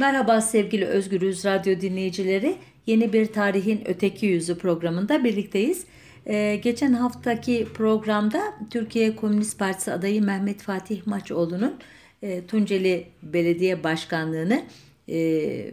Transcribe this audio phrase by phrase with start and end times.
[0.00, 2.56] Merhaba sevgili Özgürüz Radyo dinleyicileri.
[2.86, 5.84] Yeni bir Tarihin Öteki Yüzü programında birlikteyiz.
[6.26, 11.78] Ee, geçen haftaki programda Türkiye Komünist Partisi adayı Mehmet Fatih Maçoğlu'nun
[12.22, 14.62] e, Tunceli Belediye Başkanlığı'nı
[15.08, 15.18] e,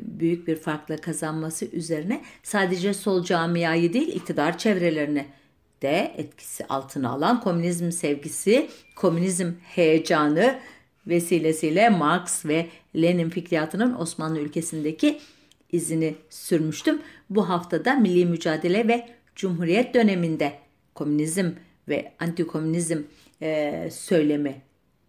[0.02, 5.26] büyük bir farkla kazanması üzerine sadece sol camiayı değil iktidar çevrelerini
[5.82, 10.60] de etkisi altına alan komünizm sevgisi, komünizm heyecanı
[11.08, 15.20] vesilesiyle Marx ve Lenin fikriyatının Osmanlı ülkesindeki
[15.72, 17.02] izini sürmüştüm.
[17.30, 20.54] Bu haftada milli mücadele ve cumhuriyet döneminde
[20.96, 21.52] komünizm
[21.88, 23.02] ve antikomünizm
[23.42, 24.62] e, söylemi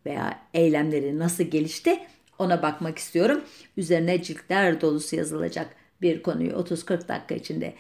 [0.07, 1.99] veya eylemleri nasıl gelişti
[2.39, 3.41] ona bakmak istiyorum.
[3.77, 7.75] Üzerine ciltler dolusu yazılacak bir konuyu 30-40 dakika içinde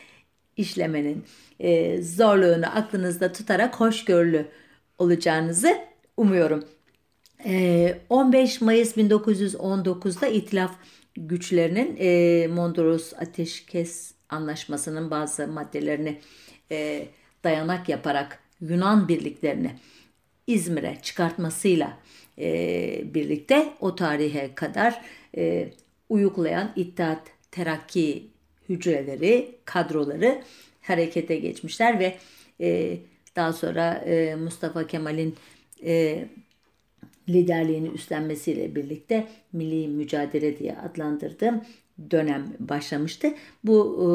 [0.56, 1.25] işlemenin
[1.61, 4.47] e, zorluğunu aklınızda tutarak hoşgörülü
[4.98, 5.78] olacağınızı
[6.17, 6.64] umuyorum.
[7.45, 10.75] E, 15 Mayıs 1919'da İtilaf
[11.17, 16.20] güçlerinin e, Mondros Ateşkes Anlaşması'nın bazı maddelerini
[16.70, 17.09] e,
[17.45, 19.77] dayanak yaparak Yunan birliklerini
[20.47, 21.98] İzmir'e çıkartmasıyla
[22.39, 25.03] e, birlikte o tarihe kadar
[26.09, 28.27] uyuklayan İttihat Terakki
[28.69, 30.43] hücreleri, kadroları
[30.83, 32.17] harekete geçmişler ve
[33.37, 34.05] daha sonra
[34.39, 35.37] Mustafa Kemal'in
[37.28, 41.62] liderliğini üstlenmesiyle birlikte milli mücadele diye adlandırdığım
[42.10, 43.34] dönem başlamıştı.
[43.64, 44.06] Bu e,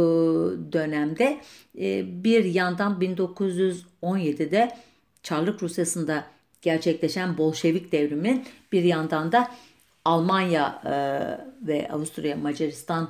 [0.74, 1.38] dönemde
[1.80, 4.72] e, bir yandan 1917'de
[5.24, 6.24] Çarlık Rusyası'nda
[6.62, 9.52] gerçekleşen Bolşevik devrimin bir yandan da
[10.06, 10.94] Almanya e,
[11.68, 13.10] ve Avusturya Macaristan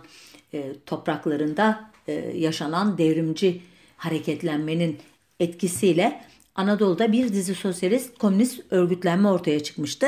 [0.85, 1.91] topraklarında
[2.33, 3.61] yaşanan devrimci
[3.97, 4.97] hareketlenmenin
[5.39, 6.21] etkisiyle
[6.61, 10.07] Anadolu'da bir dizi sosyalist komünist örgütlenme ortaya çıkmıştı.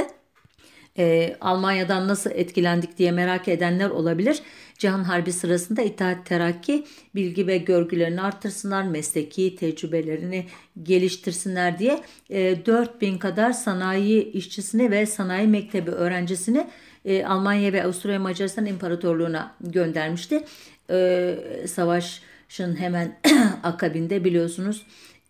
[0.97, 4.39] Ee, Almanya'dan nasıl etkilendik diye merak edenler olabilir.
[4.77, 10.45] Cihan Harbi sırasında İttihat Terakki bilgi ve görgülerini artırsınlar, mesleki tecrübelerini
[10.83, 16.67] geliştirsinler diye e, 4000 kadar sanayi işçisini ve sanayi mektebi öğrencisini
[17.05, 20.43] e, Almanya ve Avusturya Macaristan İmparatorluğu'na göndermişti.
[20.89, 21.35] E,
[21.67, 23.19] savaşın hemen
[23.63, 24.85] akabinde biliyorsunuz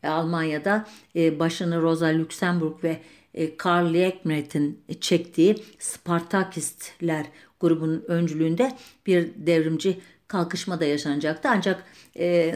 [0.10, 3.00] Almanya'da e, başını Rosa Luxemburg ve
[3.34, 7.26] e, Karl Liebknecht'in çektiği Spartakistler
[7.60, 8.72] grubunun öncülüğünde
[9.06, 11.50] bir devrimci kalkışma da yaşanacaktı.
[11.52, 11.84] Ancak
[12.20, 12.56] e,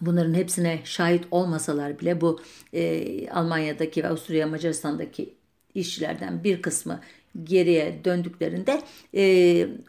[0.00, 2.40] bunların hepsine şahit olmasalar bile bu
[3.32, 5.34] Almanya'daki ve Avusturya Macaristan'daki
[5.74, 7.00] işçilerden bir kısmı
[7.44, 8.82] geriye döndüklerinde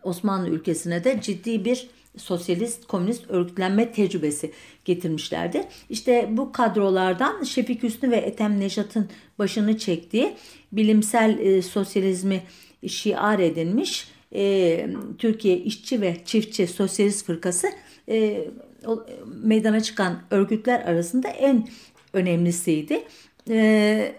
[0.03, 1.87] Osmanlı ülkesine de ciddi bir
[2.17, 4.51] sosyalist komünist örgütlenme tecrübesi
[4.85, 5.63] getirmişlerdi.
[5.89, 9.09] İşte bu kadrolardan Şefik Hüsnü ve Ethem Nejat'ın
[9.39, 10.33] başını çektiği
[10.71, 12.43] bilimsel e, sosyalizmi
[12.87, 14.87] şiar edinmiş e,
[15.17, 17.67] Türkiye İşçi ve Çiftçi Sosyalist Fırkası
[18.09, 18.47] e,
[18.85, 19.05] o,
[19.43, 21.67] meydana çıkan örgütler arasında en
[22.13, 23.03] önemlisiydi.
[23.49, 24.15] E, e,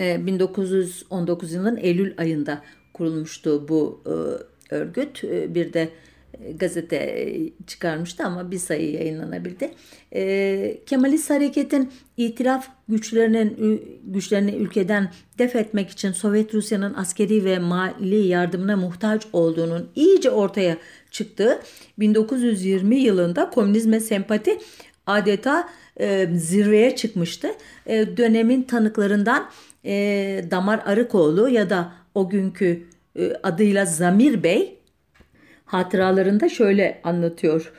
[0.00, 2.62] 1919 yılının Eylül ayında
[2.94, 5.24] kurulmuştu bu e, örgüt.
[5.24, 5.88] E, bir de
[6.54, 7.28] gazete
[7.66, 9.70] çıkarmıştı ama bir sayı yayınlanabildi.
[10.14, 18.26] E, Kemalist hareketin itiraf güçlerinin güçlerini ülkeden def etmek için Sovyet Rusya'nın askeri ve mali
[18.26, 20.76] yardımına muhtaç olduğunun iyice ortaya
[21.10, 21.60] çıktığı
[21.98, 24.58] 1920 yılında komünizme sempati
[25.06, 25.68] adeta
[26.00, 27.48] e, zirveye çıkmıştı.
[27.86, 29.50] E, dönemin tanıklarından
[29.84, 32.82] e, Damar Arıkoğlu ya da o günkü
[33.16, 34.78] e, adıyla Zamir Bey
[35.64, 37.72] hatıralarında şöyle anlatıyor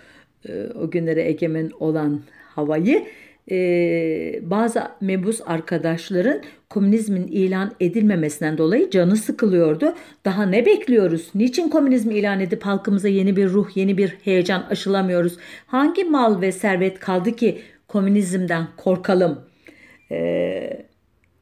[0.50, 2.22] e, o günlere egemen olan
[2.56, 3.06] havayı.
[3.52, 9.96] E, bazı mebus arkadaşların komünizmin ilan edilmemesinden dolayı canı sıkılıyordu.
[10.26, 11.30] Daha ne bekliyoruz?
[11.36, 15.38] Niçin komünizmi ilan edip halkımıza yeni bir ruh, yeni bir heyecan aşılamıyoruz?
[15.68, 19.40] Hangi mal ve servet kaldı ki komünizmden korkalım?
[20.12, 20.91] Eee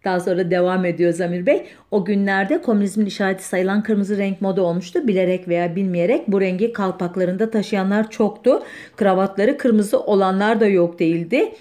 [0.04, 1.64] daha sonra devam ediyor Zamir Bey.
[1.92, 5.08] O günlerde komünizmin işareti sayılan kırmızı renk moda olmuştu.
[5.08, 8.64] Bilerek veya bilmeyerek bu rengi kalpaklarında taşıyanlar çoktu.
[8.96, 11.52] Kravatları kırmızı olanlar da yok değildi.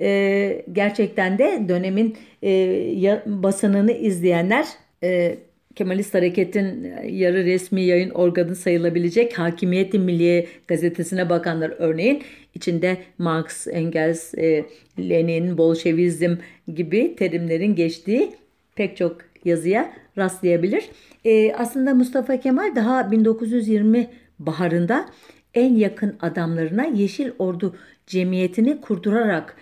[0.00, 4.66] Ee, gerçekten de dönemin e, basınını izleyenler
[5.02, 5.38] e,
[5.74, 12.22] Kemalist Hareket'in e, yarı resmi yayın organı sayılabilecek Hakimiyeti Milliye gazetesine bakanlar örneğin
[12.54, 14.64] içinde Marx, Engels, e,
[14.98, 16.34] Lenin, Bolşevizm
[16.74, 18.32] gibi terimlerin geçtiği
[18.74, 20.90] pek çok yazıya rastlayabilir.
[21.24, 25.08] E, aslında Mustafa Kemal daha 1920 baharında
[25.54, 27.76] en yakın adamlarına Yeşil Ordu
[28.06, 29.56] Cemiyeti'ni kurdurarak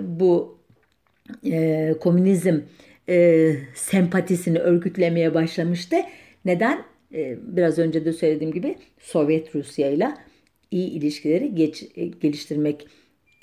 [0.00, 0.58] bu
[2.00, 2.60] komünizm
[3.74, 5.96] sempatisini örgütlemeye başlamıştı.
[6.44, 6.84] Neden?
[7.14, 10.08] e, biraz önce de söylediğim gibi Sovyet Rusya ile
[10.70, 12.86] iyi ilişkileri geç, e, geliştirmek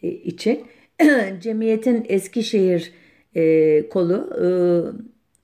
[0.03, 0.65] e, için
[1.39, 2.91] cemiyetin Eskişehir
[3.35, 4.47] e, kolu e,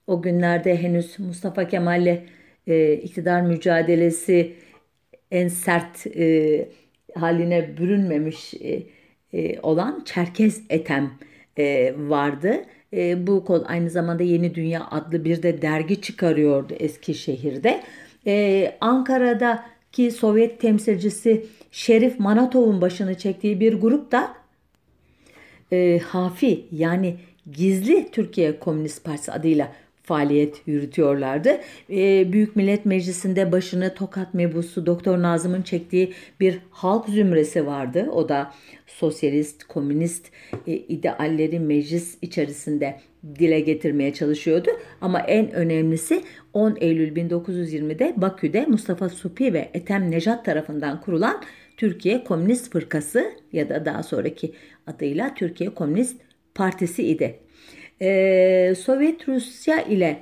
[0.07, 2.23] o günlerde henüz Mustafa Kemal'le
[2.67, 4.53] e, iktidar mücadelesi
[5.31, 6.69] en sert e,
[7.15, 8.83] haline bürünmemiş e,
[9.33, 11.11] e, olan Çerkez Etem
[11.57, 12.63] e, vardı.
[12.93, 17.83] E, bu kol aynı zamanda Yeni Dünya adlı bir de dergi çıkarıyordu Eskişehir'de.
[18.27, 24.33] E, Ankara'daki Sovyet temsilcisi Şerif Manatov'un başını çektiği bir grup da
[25.71, 27.17] e, Hafi yani
[27.51, 29.71] gizli Türkiye Komünist Partisi adıyla
[30.09, 31.49] faaliyet yürütüyorlardı.
[31.89, 38.09] E, Büyük Millet Meclisi'nde başını Tokat mebusu Doktor Nazım'ın çektiği bir halk zümresi vardı.
[38.11, 38.53] O da
[38.87, 40.31] sosyalist, komünist
[40.67, 42.99] e, idealleri meclis içerisinde
[43.39, 44.69] dile getirmeye çalışıyordu.
[45.01, 46.23] Ama en önemlisi
[46.53, 51.43] 10 Eylül 1920'de Bakü'de Mustafa Supi ve Ethem Nejat tarafından kurulan
[51.77, 54.53] Türkiye Komünist Fırkası ya da daha sonraki
[54.87, 56.21] adıyla Türkiye Komünist
[56.55, 57.39] Partisi idi.
[58.01, 60.21] Ee, Sovyet Rusya ile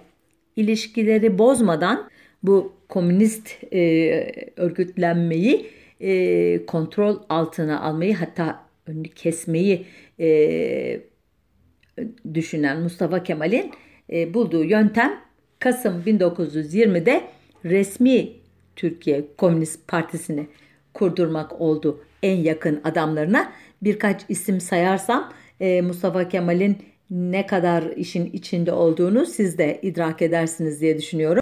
[0.56, 2.09] ilişkileri bozmadan
[2.44, 5.69] bu komünist e, örgütlenmeyi
[6.01, 9.85] e, kontrol altına almayı hatta önünü kesmeyi
[10.19, 11.01] e,
[12.33, 13.71] düşünen Mustafa Kemal'in
[14.12, 15.19] e, bulduğu yöntem
[15.59, 17.21] Kasım 1920'de
[17.65, 18.30] resmi
[18.75, 20.47] Türkiye Komünist Partisi'ni
[20.94, 23.51] kurdurmak oldu en yakın adamlarına.
[23.81, 26.77] Birkaç isim sayarsam e, Mustafa Kemal'in
[27.12, 31.42] ne kadar işin içinde olduğunu siz de idrak edersiniz diye düşünüyorum.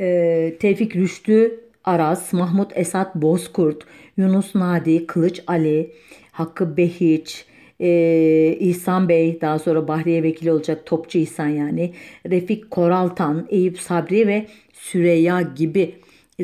[0.00, 3.84] E, Tevfik Rüştü Aras, Mahmut Esat Bozkurt,
[4.16, 5.92] Yunus Nadi, Kılıç Ali,
[6.32, 7.44] Hakkı Behiç,
[7.80, 11.94] e, İhsan Bey daha sonra Bahriye Vekili olacak Topçu İhsan yani
[12.30, 15.94] Refik Koraltan, Eyüp Sabri ve Süreyya gibi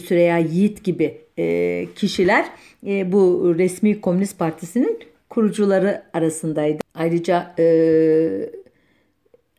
[0.05, 2.47] Süreyya Yiğit gibi e, kişiler
[2.87, 4.99] e, bu resmi Komünist Partisi'nin
[5.31, 6.86] kurucuları arasındaydı.
[6.97, 8.51] Ayrıca e,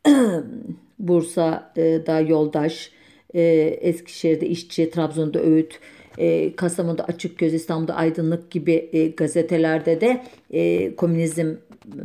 [0.99, 2.91] Bursa'da Yoldaş,
[3.33, 3.41] e,
[3.81, 5.79] Eskişehir'de İşçi, Trabzon'da Öğüt,
[6.17, 11.53] e, Kastamonu'da Açıkgöz, İstanbul'da Aydınlık gibi e, gazetelerde de e, komünizm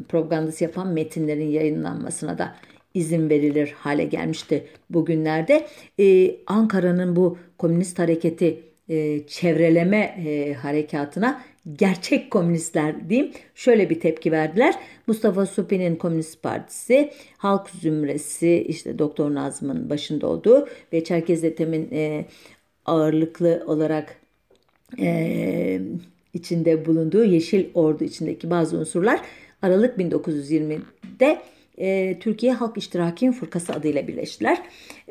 [0.09, 2.57] propagandası yapan metinlerin yayınlanmasına da
[2.95, 5.67] izin verilir hale gelmişti bugünlerde.
[6.01, 9.97] Ee, Ankara'nın bu komünist hareketi e, çevreleme
[10.27, 11.43] e, harekatına
[11.77, 14.75] gerçek komünistler diyeyim şöyle bir tepki verdiler.
[15.07, 22.25] Mustafa Supi'nin Komünist Partisi, Halk Zümresi işte Doktor Nazım'ın başında olduğu ve Çerkez Ethem'in e,
[22.87, 24.17] ağırlıklı olarak
[25.01, 25.81] e,
[26.35, 29.21] içinde bulunduğu Yeşil Ordu içindeki bazı unsurlar
[29.63, 31.43] Aralık 1920'de
[31.79, 34.63] e, Türkiye Halk İştiraki Fırkası adıyla birleştiler.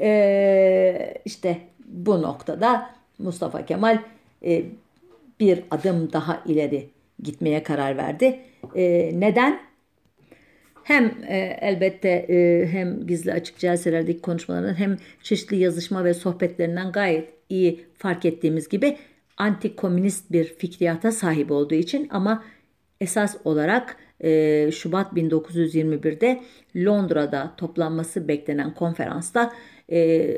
[0.01, 2.89] E, işte bu noktada
[3.19, 4.00] Mustafa Kemal
[4.45, 4.63] e,
[5.41, 6.89] bir adım daha ileri
[7.23, 8.39] gitmeye karar verdi.
[8.75, 9.59] E, neden?
[10.83, 17.29] Hem e, elbette e, hem gizli açık celselerdeki konuşmalarından hem çeşitli yazışma ve sohbetlerinden gayet
[17.49, 18.97] iyi fark ettiğimiz gibi
[19.38, 22.43] anti-komünist bir fikriyata sahip olduğu için ama
[23.01, 26.41] esas olarak e, Şubat 1921'de
[26.75, 29.53] Londra'da toplanması beklenen konferansta
[29.91, 30.29] e,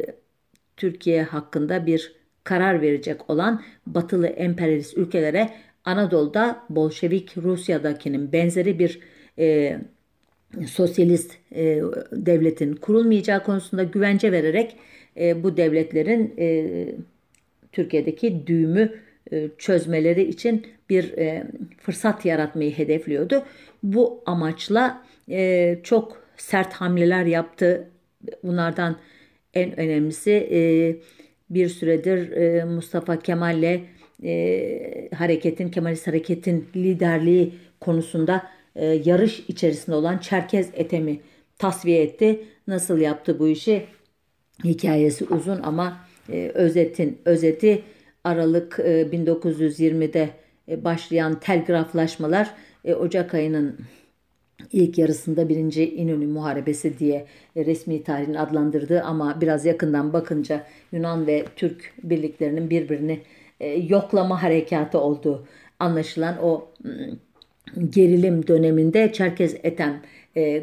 [0.78, 5.50] Türkiye hakkında bir karar verecek olan batılı emperyalist ülkelere
[5.86, 9.00] Anadolu'da Bolşevik Rusya'dakinin benzeri bir
[9.40, 9.78] e,
[10.68, 14.76] sosyalist e, devletin kurulmayacağı konusunda güvence vererek
[15.18, 16.86] e, bu devletlerin e,
[17.72, 18.94] Türkiye'deki düğümü
[19.32, 21.44] e, çözmeleri için bir e,
[21.78, 23.44] fırsat yaratmayı hedefliyordu.
[23.84, 27.90] Bu amaçla e, çok sert hamleler yaptı.
[28.44, 29.00] Bunlardan
[29.54, 30.32] en önemlisi
[31.54, 33.80] bir süredir Mustafa Kemal'le
[35.16, 38.48] hareketin, Kemalist hareketin liderliği konusunda
[39.04, 41.20] yarış içerisinde olan Çerkez Etem'i
[41.58, 42.44] tasfiye etti.
[42.68, 43.86] Nasıl yaptı bu işi?
[44.64, 45.98] Hikayesi uzun ama
[46.54, 47.84] özetin özeti
[48.24, 50.30] Aralık 1920'de
[50.68, 52.54] e, e, başlayan telgraflaşmalar
[52.86, 53.78] e, Ocak ayının
[54.72, 61.46] ilk yarısında birinci İnönü Muharebesi diye resmi tarihin adlandırdığı ama biraz yakından bakınca Yunan ve
[61.56, 63.20] Türk birliklerinin birbirini
[63.90, 65.48] yoklama harekatı olduğu
[65.80, 66.68] anlaşılan o
[67.90, 70.02] gerilim döneminde Çerkez Etem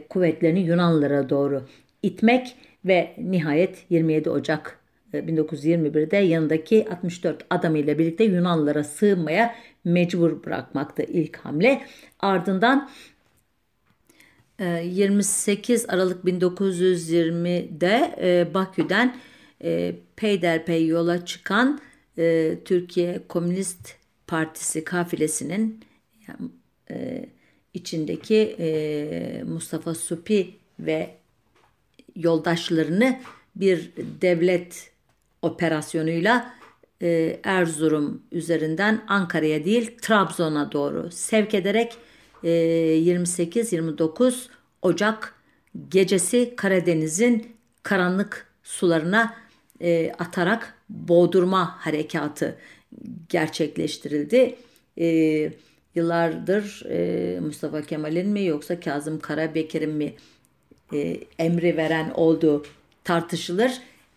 [0.09, 1.63] kuvvetlerini Yunanlara doğru
[2.03, 4.81] itmek ve nihayet 27 Ocak
[5.15, 9.55] 1921'de yanındaki 64 adamıyla birlikte Yunanlılara sığınmaya
[9.85, 11.83] mecbur bırakmakta ilk hamle.
[12.21, 12.91] Ardından
[14.61, 19.17] 28 e, Aralık 1920'de e, Bakü'den
[19.65, 21.81] e, peyderpey yola çıkan
[22.19, 23.95] e, Türkiye Komünist
[24.27, 25.81] Partisi kafilesinin
[27.75, 28.57] içindeki
[29.47, 31.11] Mustafa Supi ve
[32.17, 33.21] yoldaşlarını
[33.57, 33.91] bir
[34.21, 34.91] devlet
[35.43, 36.55] operasyonuyla
[37.45, 41.97] Erzurum üzerinden Ankara'ya değil Trabzon'a doğru sevk ederek
[42.45, 44.35] 28-29
[44.83, 45.35] Ocak
[45.89, 49.35] gecesi Karadeniz'in karanlık sularına
[49.81, 52.57] e, atarak boğdurma harekatı
[53.29, 54.57] gerçekleştirildi.
[54.99, 55.07] E,
[55.95, 60.15] yıllardır e, Mustafa Kemal'in mi yoksa Kazım Karabekir'in mi
[60.93, 62.65] e, emri veren olduğu
[63.05, 63.73] tartışılır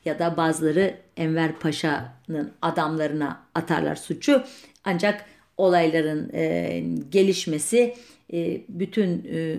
[0.06, 4.44] ya da bazıları Enver Paşa'nın adamlarına atarlar suçu.
[4.86, 5.26] Ancak
[5.58, 7.96] olayların e, gelişmesi
[8.34, 9.58] e, bütün e,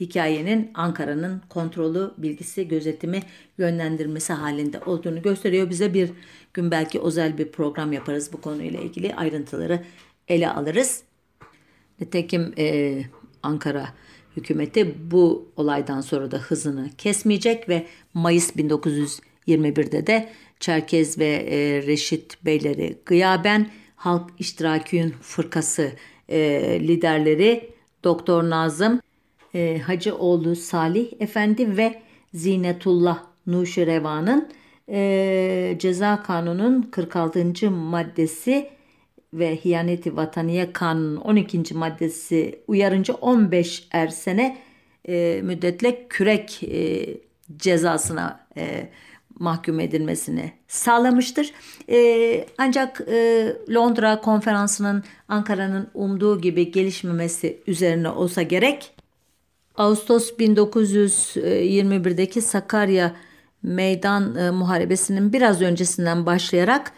[0.00, 3.22] hikayenin Ankara'nın kontrolü, bilgisi, gözetimi,
[3.58, 5.70] yönlendirmesi halinde olduğunu gösteriyor.
[5.70, 6.10] Bize bir
[6.54, 9.82] gün belki özel bir program yaparız bu konuyla ilgili ayrıntıları
[10.28, 11.02] ele alırız.
[12.00, 12.98] Nitekim e,
[13.42, 13.88] Ankara
[14.36, 20.28] hükümeti bu olaydan sonra da hızını kesmeyecek ve Mayıs 1921'de de
[20.60, 23.70] Çerkez ve e, Reşit Beyleri gıyaben
[24.02, 25.92] Halk İştirakiyün Fırkası
[26.28, 26.40] e,
[26.80, 27.70] liderleri
[28.04, 29.00] Doktor Nazım
[29.54, 32.02] e, Hacıoğlu Salih Efendi ve
[32.34, 34.48] Zinetullah Nuşireva'nın
[34.88, 37.70] e, Ceza Kanunu'nun 46.
[37.70, 38.70] maddesi
[39.34, 41.74] ve Hiyaneti Vataniye Kanunu'nun 12.
[41.74, 44.58] maddesi uyarınca 15 er sene
[45.08, 47.06] e, müddetle kürek e,
[47.56, 48.88] cezasına e,
[49.38, 51.52] mahkum edilmesini sağlamıştır.
[51.90, 58.94] E, ancak e, Londra konferansının Ankara'nın umduğu gibi gelişmemesi üzerine olsa gerek
[59.76, 63.16] Ağustos 1921'deki Sakarya
[63.62, 66.92] Meydan e, Muharebesi'nin biraz öncesinden başlayarak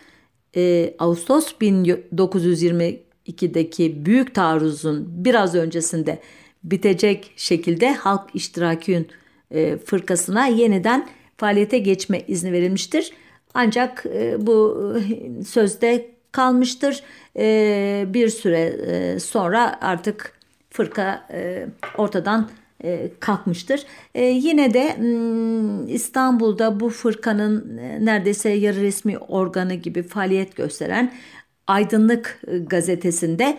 [0.56, 6.20] e, Ağustos 1922'deki büyük taarruzun biraz öncesinde
[6.64, 9.08] bitecek şekilde Halk İştirakiyün
[9.50, 13.12] e, fırkasına yeniden faaliyete geçme izni verilmiştir.
[13.54, 17.02] Ancak e, bu e, sözde kalmıştır.
[17.36, 20.38] E, bir süre e, sonra artık
[20.70, 21.66] fırka e,
[21.98, 22.50] ortadan
[22.84, 23.86] e, kalkmıştır.
[24.14, 31.12] E, yine de hmm, İstanbul'da bu fırkanın e, neredeyse yarı resmi organı gibi faaliyet gösteren
[31.66, 33.58] Aydınlık gazetesinde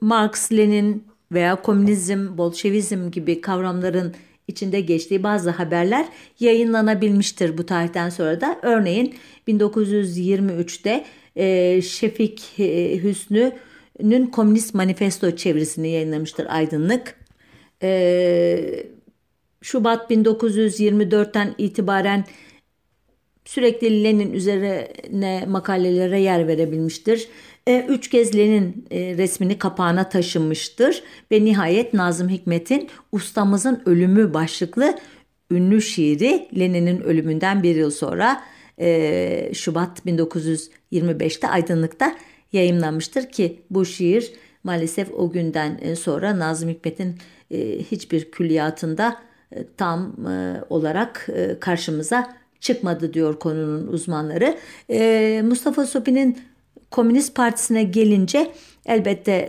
[0.00, 4.14] Marx, Lenin veya komünizm, bolşevizm gibi kavramların
[4.48, 6.06] içinde geçtiği bazı haberler
[6.40, 8.58] yayınlanabilmiştir bu tarihten sonra da.
[8.62, 9.14] Örneğin
[9.48, 11.04] 1923'te
[11.82, 12.58] Şefik
[13.02, 17.14] Hüsnü'nün Komünist Manifesto çevirisini yayınlamıştır Aydınlık.
[17.82, 18.86] Ee,
[19.62, 22.24] Şubat 1924'ten itibaren
[23.44, 27.28] sürekli Lenin üzerine makalelere yer verebilmiştir.
[27.68, 34.98] Ee, üç kez Lenin e, resmini kapağına taşınmıştır ve nihayet Nazım Hikmet'in Ustamızın Ölümü başlıklı
[35.50, 38.42] ünlü şiiri Lenin'in ölümünden bir yıl sonra
[38.80, 42.16] e, Şubat 1925'te Aydınlık'ta
[42.52, 44.32] yayımlanmıştır ki bu şiir
[44.64, 47.16] maalesef o günden sonra Nazım Hikmet'in
[47.50, 49.16] e, hiçbir külliyatında
[49.52, 51.28] e, tam e, olarak
[51.60, 54.58] karşımıza çıkmadı diyor konunun uzmanları.
[55.42, 56.38] Mustafa Sopi'nin
[56.90, 58.52] Komünist Partisi'ne gelince
[58.86, 59.48] elbette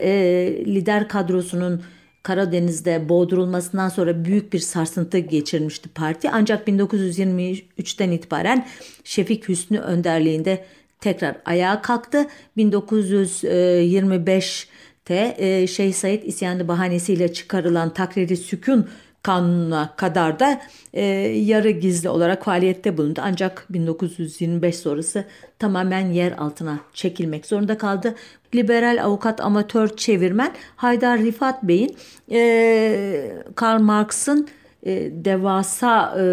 [0.65, 1.81] lider kadrosunun
[2.23, 6.29] Karadeniz'de boğdurulmasından sonra büyük bir sarsıntı geçirmişti parti.
[6.29, 8.67] Ancak 1923'ten itibaren
[9.03, 10.65] Şefik Hüsnü önderliğinde
[11.01, 12.27] tekrar ayağa kalktı.
[12.57, 14.67] 1925
[15.05, 18.89] Te e, Şeyh Said isyanı bahanesiyle çıkarılan takriri sükun
[19.23, 20.61] kanununa kadar da
[20.93, 23.19] e, yarı gizli olarak faaliyette bulundu.
[23.23, 25.25] Ancak 1925 sonrası
[25.59, 28.15] tamamen yer altına çekilmek zorunda kaldı.
[28.55, 31.97] Liberal avukat amatör çevirmen Haydar Rifat Bey'in
[32.31, 34.47] e, Karl Marx'ın
[34.83, 36.23] e, devasa e,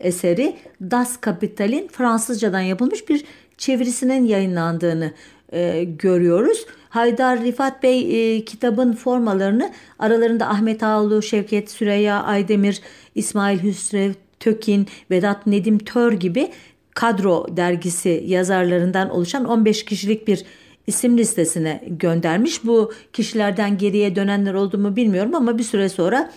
[0.00, 0.56] eseri
[0.90, 3.24] Das Kapital'in Fransızcadan yapılmış bir
[3.58, 5.12] çevirisinin yayınlandığını
[5.54, 6.66] e, görüyoruz.
[6.88, 12.80] Haydar Rifat Bey e, kitabın formalarını aralarında Ahmet Ağoğlu, Şevket Süreyya Aydemir,
[13.14, 16.50] İsmail Hüsrev Tökin, Vedat Nedim Tör gibi
[16.94, 20.44] kadro dergisi yazarlarından oluşan 15 kişilik bir
[20.86, 22.64] isim listesine göndermiş.
[22.64, 26.30] Bu kişilerden geriye dönenler oldu mu bilmiyorum ama bir süre sonra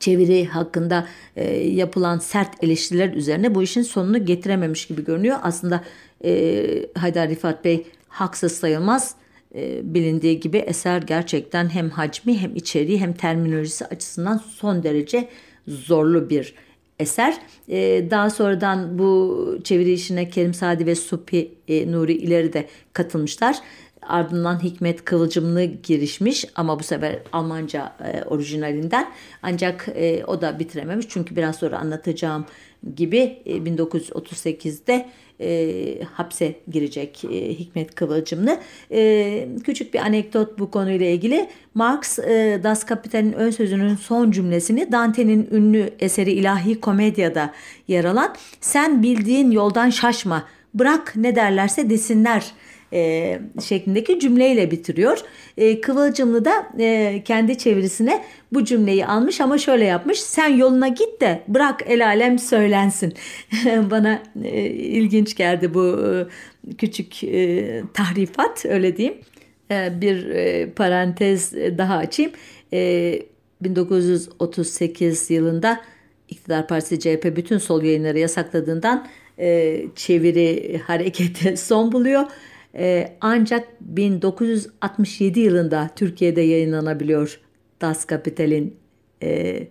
[0.00, 1.06] çeviri hakkında
[1.36, 5.36] e, yapılan sert eleştiriler üzerine bu işin sonunu getirememiş gibi görünüyor.
[5.42, 5.84] Aslında
[6.24, 9.14] e, Haydar Rifat Bey haksız sayılmaz.
[9.54, 15.28] E, bilindiği gibi eser gerçekten hem hacmi hem içeriği hem terminolojisi açısından son derece
[15.68, 16.54] zorlu bir
[16.98, 17.38] eser.
[17.68, 23.56] E, daha sonradan bu çeviri işine Kerim Sadi ve Supi e, Nuri ileri de katılmışlar.
[24.02, 29.12] Ardından Hikmet Kıvılcımlı girişmiş ama bu sefer Almanca e, orijinalinden.
[29.42, 32.46] Ancak e, o da bitirememiş çünkü biraz sonra anlatacağım
[32.96, 35.06] gibi e, 1938'de
[35.40, 38.58] e, hapse girecek e, Hikmet Kıvılcımlı.
[38.92, 41.48] E, küçük bir anekdot bu konuyla ilgili.
[41.74, 47.54] Marx e, Das Kapital'in ön sözünün son cümlesini Dante'nin ünlü eseri İlahi Komedya'da
[47.88, 50.44] yer alan sen bildiğin yoldan şaşma
[50.74, 52.52] bırak ne derlerse desinler
[52.92, 55.18] e, şeklindeki cümleyle bitiriyor.
[55.56, 60.20] E, Kıvılcımlı da e, kendi çevirisine bu cümleyi almış ama şöyle yapmış.
[60.20, 63.14] Sen yoluna git de bırak el alem söylensin.
[63.90, 69.18] Bana e, ilginç geldi bu e, küçük e, tahrifat öyle diyeyim.
[69.70, 72.32] E, bir e, parantez daha açayım.
[72.72, 73.22] E,
[73.60, 75.80] 1938 yılında
[76.28, 82.26] İktidar Partisi CHP bütün sol yayınları yasakladığından e, çeviri hareketi son buluyor
[82.74, 87.40] e, ancak 1967 yılında Türkiye'de yayınlanabiliyor
[87.80, 88.76] Das Kapital'in
[89.22, 89.66] e,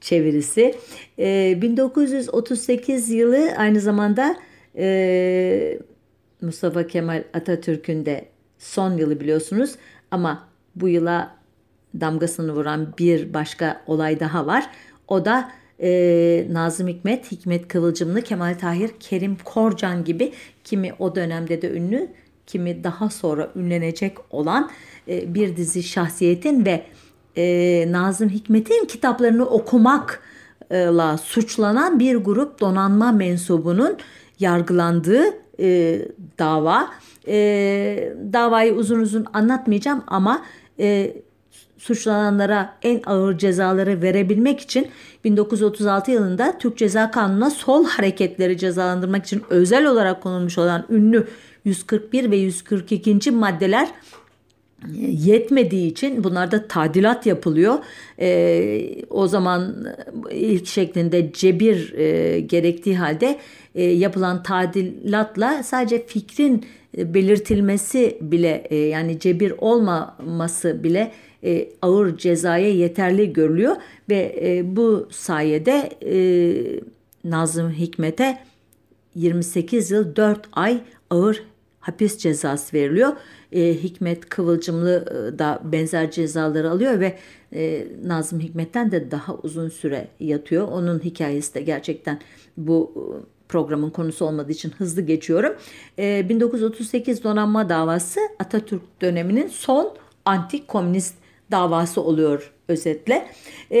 [0.00, 0.74] çevirisi.
[1.18, 4.36] E, 1938 yılı aynı zamanda
[4.76, 5.78] e,
[6.40, 9.74] Mustafa Kemal Atatürk'ün de son yılı biliyorsunuz
[10.10, 11.36] ama bu yıla
[12.00, 14.70] damgasını vuran bir başka olay daha var.
[15.08, 20.32] O da e, Nazım Hikmet, Hikmet Kıvılcımlı, Kemal Tahir, Kerim Korcan gibi
[20.64, 22.08] kimi o dönemde de ünlü,
[22.46, 24.70] kimi daha sonra ünlenecek olan
[25.08, 26.86] e, bir dizi şahsiyetin ve
[27.36, 33.96] e, Nazım Hikmet'in kitaplarını okumakla suçlanan bir grup donanma mensubunun
[34.40, 35.24] yargılandığı
[35.60, 35.98] e,
[36.38, 36.90] dava.
[37.28, 40.42] E, davayı uzun uzun anlatmayacağım ama
[40.80, 41.16] e,
[41.78, 44.88] suçlananlara en ağır cezaları verebilmek için
[45.24, 51.26] 1936 yılında Türk Ceza Kanunu'na sol hareketleri cezalandırmak için özel olarak konulmuş olan ünlü
[51.64, 53.30] 141 ve 142.
[53.30, 57.78] maddeler e, yetmediği için bunlarda tadilat yapılıyor.
[58.20, 59.86] E, o zaman
[60.30, 63.38] ilk şeklinde cebir e, gerektiği halde
[63.74, 66.66] e, yapılan tadilatla sadece fikrin
[66.98, 71.12] e, belirtilmesi bile e, yani cebir olmaması bile
[71.44, 73.76] e, ağır cezaya yeterli görülüyor
[74.08, 76.16] ve e, bu sayede e,
[77.24, 78.38] Nazım Hikmet'e
[79.14, 81.42] 28 yıl 4 ay ağır
[81.80, 83.12] hapis cezası veriliyor.
[83.52, 87.18] E, Hikmet Kıvılcımlı e, da benzer cezaları alıyor ve
[87.52, 90.68] e, Nazım Hikmet'ten de daha uzun süre yatıyor.
[90.68, 92.20] Onun hikayesi de gerçekten
[92.56, 93.02] bu e,
[93.48, 95.56] programın konusu olmadığı için hızlı geçiyorum.
[95.98, 99.94] E, 1938 donanma davası Atatürk döneminin son
[100.24, 101.14] anti komünist
[101.50, 103.26] davası oluyor özetle.
[103.70, 103.80] E,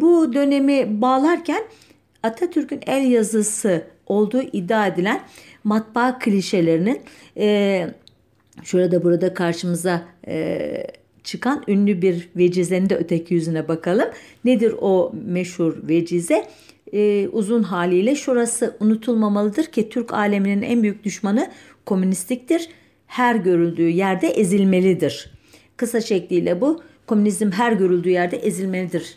[0.00, 1.62] bu dönemi bağlarken
[2.22, 5.20] Atatürk'ün el yazısı olduğu iddia edilen
[5.64, 7.00] matbaa klişelerinin
[7.36, 7.86] e,
[8.62, 10.86] şurada burada karşımıza e,
[11.24, 14.08] çıkan ünlü bir vecizenin de öteki yüzüne bakalım.
[14.44, 16.48] Nedir o meşhur vecize?
[16.92, 21.50] Ee, uzun haliyle şurası unutulmamalıdır ki Türk aleminin en büyük düşmanı
[21.86, 22.68] komünistliktir.
[23.06, 25.30] Her görüldüğü yerde ezilmelidir.
[25.76, 29.16] Kısa şekliyle bu komünizm her görüldüğü yerde ezilmelidir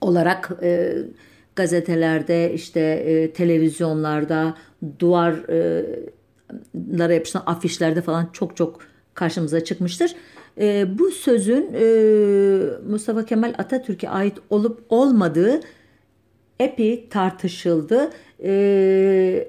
[0.00, 0.96] olarak e,
[1.56, 4.54] gazetelerde işte e, televizyonlarda
[4.98, 6.02] duvarlara
[7.12, 8.80] yapışan afişlerde falan çok çok
[9.14, 10.14] karşımıza çıkmıştır.
[10.60, 11.84] E, bu sözün e,
[12.90, 15.60] Mustafa Kemal Atatürk'e ait olup olmadığı
[16.60, 18.10] epi tartışıldı.
[18.42, 19.48] E,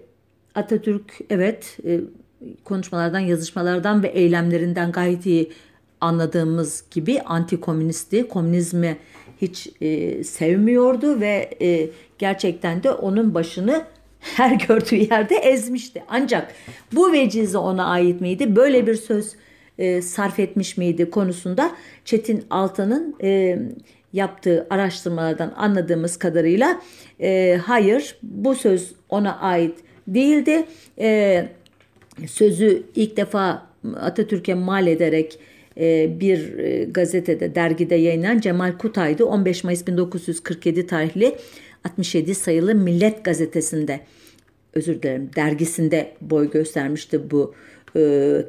[0.56, 2.00] Atatürk evet e,
[2.64, 5.52] konuşmalardan, yazışmalardan ve eylemlerinden gayet iyi
[6.02, 8.98] anladığımız gibi anti-komünisti, komünizmi
[9.42, 13.86] hiç e, sevmiyordu ve e, gerçekten de onun başını
[14.20, 16.04] her gördüğü yerde ezmişti.
[16.08, 16.54] Ancak
[16.92, 18.56] bu vecize ona ait miydi?
[18.56, 19.36] Böyle bir söz
[19.78, 21.72] e, sarf etmiş miydi konusunda
[22.06, 23.60] Çetin Altan'ın e,
[24.14, 26.82] yaptığı araştırmalardan anladığımız kadarıyla
[27.22, 29.76] e, hayır bu söz ona ait
[30.08, 30.66] değildi.
[31.00, 31.46] E,
[32.28, 35.40] sözü ilk defa Atatürk'e mal ederek
[36.20, 39.26] bir e, gazetede, dergide yayınlanan Cemal Kutay'dı.
[39.26, 41.36] 15 Mayıs 1947 tarihli
[41.84, 44.00] 67 sayılı Millet gazetesinde
[44.74, 47.54] özür dilerim dergisinde boy göstermişti bu
[47.96, 48.02] e,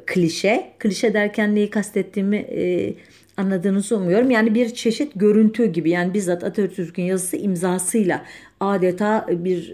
[0.05, 0.71] klişe.
[0.79, 2.93] Klişe derken neyi kastettiğimi e,
[3.37, 4.31] anladığınızı umuyorum.
[4.31, 8.25] Yani bir çeşit görüntü gibi yani bizzat Atatürk'ün yazısı imzasıyla
[8.59, 9.73] adeta bir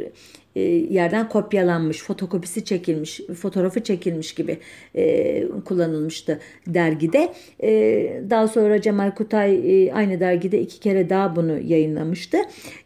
[0.56, 4.58] e, yerden kopyalanmış, fotokopisi çekilmiş, fotoğrafı çekilmiş gibi
[4.96, 7.34] e, kullanılmıştı dergide.
[7.64, 12.38] E, daha sonra Cemal Kutay e, aynı dergide iki kere daha bunu yayınlamıştı.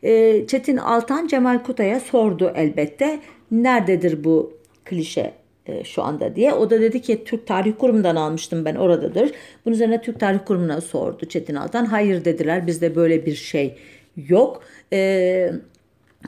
[0.03, 3.19] E, Çetin Altan Cemal Kutay'a sordu elbette
[3.51, 4.53] nerededir bu
[4.85, 5.33] klişe
[5.65, 6.53] e, şu anda diye.
[6.53, 9.31] O da dedi ki Türk Tarih Kurumu'ndan almıştım ben oradadır.
[9.65, 11.85] Bunun üzerine Türk Tarih Kurumu'na sordu Çetin Altan.
[11.85, 13.75] Hayır dediler bizde böyle bir şey
[14.15, 14.61] yok.
[14.91, 15.53] Eee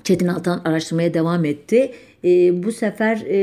[0.03, 1.91] Çetin Altan araştırmaya devam etti.
[2.23, 3.37] E, bu sefer e,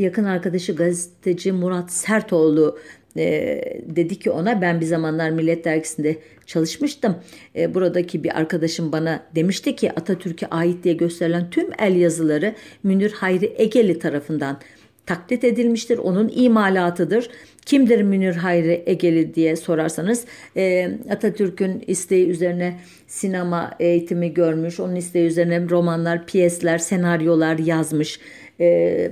[0.00, 2.78] yakın arkadaşı gazeteci Murat Sertoğlu
[3.16, 7.16] e, dedi ki ona ben bir zamanlar Millet Dergisi'nde çalışmıştım.
[7.56, 13.12] E, buradaki bir arkadaşım bana demişti ki Atatürk'e ait diye gösterilen tüm el yazıları Münir
[13.12, 14.60] Hayri Egeli tarafından
[15.08, 15.98] taklit edilmiştir.
[15.98, 17.30] Onun imalatıdır.
[17.66, 20.24] Kimdir Münir Hayri Egeli diye sorarsanız
[20.56, 24.80] e, Atatürk'ün isteği üzerine sinema eğitimi görmüş.
[24.80, 28.20] Onun isteği üzerine romanlar, piyesler, senaryolar yazmış.
[28.60, 29.10] E,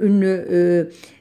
[0.00, 0.46] ünlü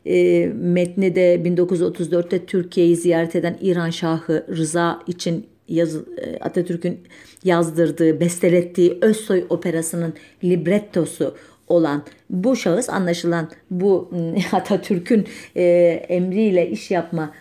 [0.05, 6.99] e, e, metni de 1934'te Türkiye'yi ziyaret eden İran Şahı Rıza için yaz, e, Atatürk'ün
[7.43, 11.35] yazdırdığı, bestelettiği Özsoy Operası'nın librettosu
[11.69, 14.11] olan bu şahıs anlaşılan bu
[14.51, 15.63] Atatürk'ün e,
[16.09, 17.33] emriyle iş yapma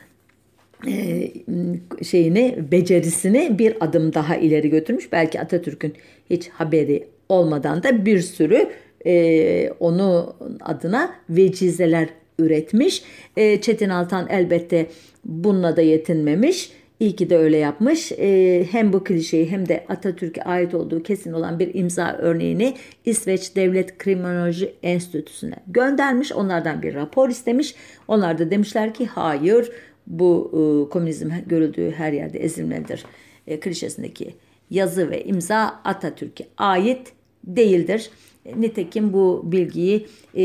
[2.03, 5.13] şeyini becerisini bir adım daha ileri götürmüş.
[5.13, 5.95] Belki Atatürk'ün
[6.31, 8.69] hiç haberi olmadan da bir sürü
[9.07, 13.03] e, onu adına vecizeler üretmiş.
[13.37, 14.87] E, Çetin Altan elbette
[15.25, 18.13] bununla da yetinmemiş İyi ki de öyle yapmış.
[18.13, 23.57] E, hem bu klişeyi hem de Atatürk'e ait olduğu kesin olan bir imza örneğini İsveç
[23.57, 26.33] Devlet Kriminoloji Enstitüsü'ne göndermiş.
[26.33, 27.75] Onlardan bir rapor istemiş.
[28.09, 29.71] Onlar da demişler ki hayır
[30.07, 33.05] bu e, komünizm görüldüğü her yerde ezilmelidir.
[33.47, 34.35] E, klişesindeki
[34.71, 37.13] yazı ve imza Atatürk'e ait
[37.45, 38.11] değildir.
[38.47, 40.07] E, nitekim bu bilgiyi
[40.37, 40.45] e,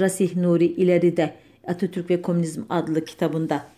[0.00, 1.34] Rasih Nuri ileride
[1.66, 3.73] Atatürk ve Komünizm adlı kitabında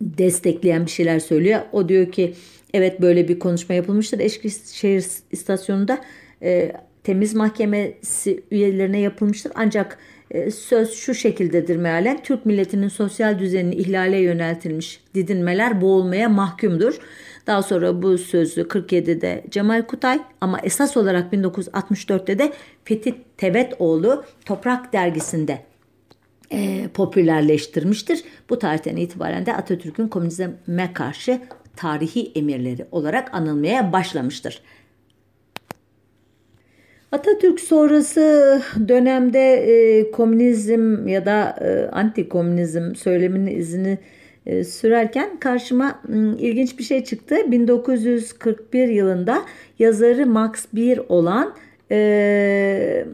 [0.00, 1.60] destekleyen bir şeyler söylüyor.
[1.72, 2.34] O diyor ki
[2.74, 4.18] evet böyle bir konuşma yapılmıştır.
[4.18, 6.00] Eskişehir istasyonunda
[6.42, 6.72] e,
[7.04, 9.52] temiz mahkemesi üyelerine yapılmıştır.
[9.54, 9.98] Ancak
[10.30, 12.22] e, söz şu şekildedir mealen.
[12.22, 16.98] Türk milletinin sosyal düzenini ihlale yöneltilmiş didinmeler boğulmaya mahkumdur.
[17.46, 22.52] Daha sonra bu sözü 47'de Cemal Kutay ama esas olarak 1964'te de
[22.84, 25.67] Fethi Tevetoğlu Toprak dergisinde
[26.52, 28.24] e, popülerleştirmiştir.
[28.50, 31.40] Bu tarihten itibaren de Atatürk'ün komünizme karşı
[31.76, 34.62] tarihi emirleri olarak anılmaya başlamıştır.
[37.12, 43.98] Atatürk sonrası dönemde e, komünizm ya da e, anti komünizm söyleminin izini
[44.46, 47.36] e, sürerken karşıma m, ilginç bir şey çıktı.
[47.46, 49.42] 1941 yılında
[49.78, 51.54] yazarı Max Bir olan
[51.90, 53.06] e,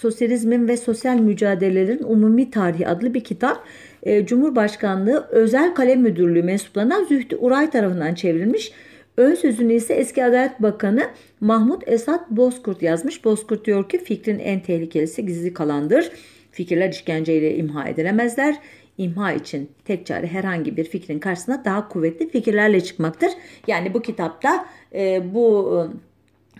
[0.00, 3.64] Sosyalizmin ve Sosyal Mücadelelerin Umumi Tarihi adlı bir kitap
[4.02, 8.72] e, Cumhurbaşkanlığı Özel Kalem Müdürlüğü mensuplarından Zühtü Uray tarafından çevrilmiş.
[9.16, 11.04] Ön sözünü ise eski Adalet Bakanı
[11.40, 13.24] Mahmut Esat Bozkurt yazmış.
[13.24, 16.10] Bozkurt diyor ki fikrin en tehlikelisi gizli kalandır.
[16.52, 18.56] Fikirler işkenceyle imha edilemezler.
[18.98, 23.30] İmha için tek çare herhangi bir fikrin karşısına daha kuvvetli fikirlerle çıkmaktır.
[23.66, 25.90] Yani bu kitapta e, bu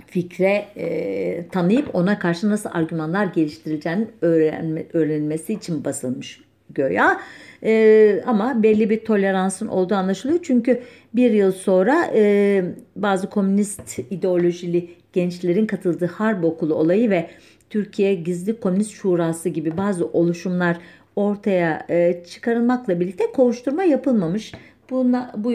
[0.06, 6.40] fikre e, tanıyıp ona karşı nasıl argümanlar geliştirileceğini öğrenme, öğrenilmesi için basılmış
[6.74, 7.20] göya.
[7.62, 10.38] E, ama belli bir toleransın olduğu anlaşılıyor.
[10.42, 10.82] Çünkü
[11.14, 12.64] bir yıl sonra e,
[12.96, 17.30] bazı komünist ideolojili gençlerin katıldığı harp okulu olayı ve
[17.70, 20.76] Türkiye Gizli Komünist Şurası gibi bazı oluşumlar
[21.16, 24.52] ortaya e, çıkarılmakla birlikte kovuşturma yapılmamış.
[24.90, 25.52] Buna, bu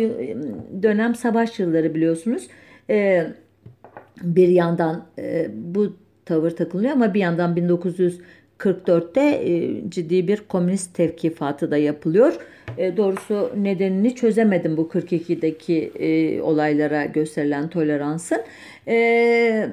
[0.84, 2.48] dönem savaş yılları biliyorsunuz.
[2.90, 3.28] E,
[4.22, 5.94] bir yandan e, bu
[6.26, 12.34] tavır takılıyor ama bir yandan 1944'te e, ciddi bir komünist tevkifatı da yapılıyor.
[12.78, 18.42] E, doğrusu nedenini çözemedim bu 42'deki e, olaylara gösterilen toleransın.
[18.88, 19.70] E,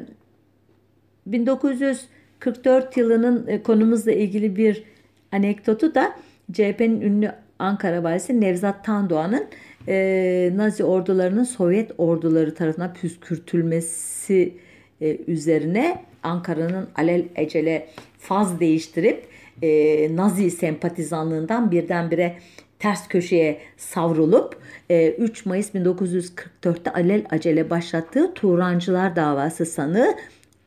[1.26, 4.85] 1944 yılının e, konumuzla ilgili bir
[5.33, 6.16] anekdotu da
[6.52, 9.46] CHP'nin ünlü Ankara valisi Nevzat Tandoğan'ın
[9.88, 14.55] e, Nazi ordularının Sovyet orduları tarafından püskürtülmesi
[15.01, 19.27] e, üzerine Ankara'nın alel ecele faz değiştirip
[19.62, 22.37] e, Nazi sempatizanlığından birdenbire
[22.79, 24.57] ters köşeye savrulup
[24.90, 30.14] e, 3 Mayıs 1944'te alel acele başlattığı Turancılar davası sanığı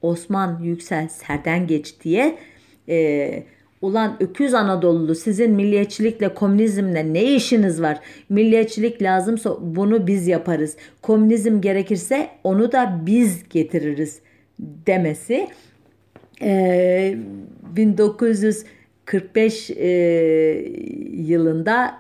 [0.02, 2.38] Osman Yüksel Serdengeç diye
[2.90, 3.44] e,
[3.86, 8.00] Ulan öküz Anadolulu sizin milliyetçilikle komünizmle ne işiniz var?
[8.30, 10.78] Milliyetçilik lazımsa bunu biz yaparız.
[11.02, 14.20] Komünizm gerekirse onu da biz getiririz
[14.60, 15.48] demesi
[16.42, 17.18] e,
[17.76, 19.88] 1945 e,
[21.12, 21.98] yılında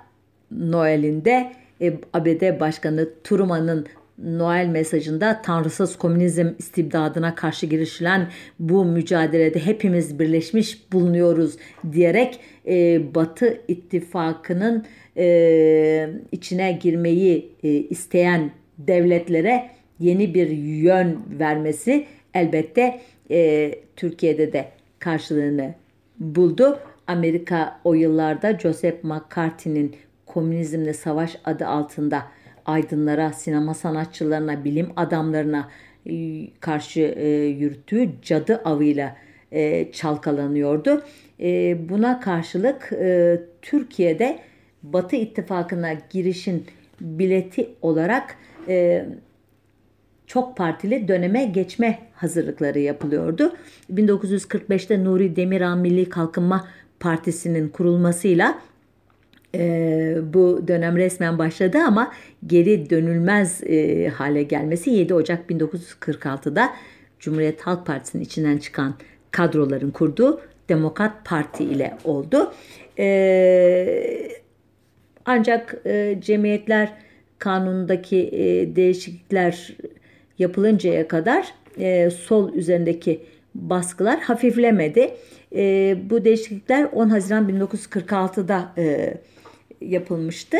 [0.51, 3.85] Noel'inde e, ABD Başkanı Truman'ın
[4.17, 8.27] Noel mesajında tanrısız komünizm istibdadına karşı girişilen
[8.59, 11.57] bu mücadelede hepimiz birleşmiş bulunuyoruz
[11.91, 14.85] diyerek e, Batı ittifakının
[15.17, 20.49] e, içine girmeyi e, isteyen devletlere yeni bir
[20.81, 23.01] yön vermesi elbette
[23.31, 24.65] e, Türkiye'de de
[24.99, 25.73] karşılığını
[26.19, 26.79] buldu.
[27.07, 32.23] Amerika o yıllarda Joseph McCarthy'nin komünizmle savaş adı altında
[32.65, 35.69] aydınlara, sinema sanatçılarına, bilim adamlarına
[36.09, 39.15] e, karşı e, yürüttüğü cadı avıyla
[39.51, 41.03] e, çalkalanıyordu.
[41.89, 42.93] Buna karşılık
[43.61, 44.39] Türkiye'de
[44.83, 46.65] Batı ittifakına girişin
[47.01, 48.37] bileti olarak
[50.27, 53.55] çok partili döneme geçme hazırlıkları yapılıyordu.
[53.93, 56.67] 1945'te Nuri Demirağ Milli Kalkınma
[56.99, 58.59] Partisi'nin kurulmasıyla
[59.59, 62.11] e, bu dönem resmen başladı ama
[62.47, 66.73] geri dönülmez e, hale gelmesi 7 Ocak 1946'da
[67.19, 68.95] Cumhuriyet Halk Partisi'nin içinden çıkan
[69.31, 72.53] kadroların kurduğu Demokrat Parti ile oldu.
[72.99, 74.29] E,
[75.25, 76.93] ancak e, cemiyetler
[77.39, 79.75] kanunundaki e, değişiklikler
[80.39, 83.21] yapılıncaya kadar e, sol üzerindeki
[83.55, 85.11] baskılar hafiflemedi.
[85.55, 89.13] E, bu değişiklikler 10 Haziran 1946'da e,
[89.87, 90.57] yapılmıştı.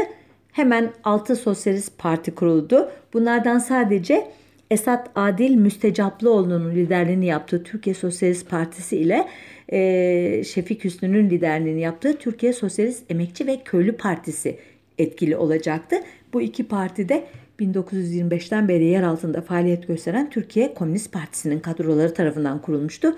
[0.51, 2.91] Hemen 6 Sosyalist Parti kuruldu.
[3.13, 4.27] Bunlardan sadece
[4.71, 9.27] Esat Adil Müstecaplıoğlu'nun liderliğini yaptığı Türkiye Sosyalist Partisi ile
[9.71, 14.57] e, Şefik Hüsnü'nün liderliğini yaptığı Türkiye Sosyalist Emekçi ve Köylü Partisi
[14.97, 15.95] etkili olacaktı.
[16.33, 17.25] Bu iki parti de
[17.59, 23.17] 1925'ten beri yer altında faaliyet gösteren Türkiye Komünist Partisi'nin kadroları tarafından kurulmuştu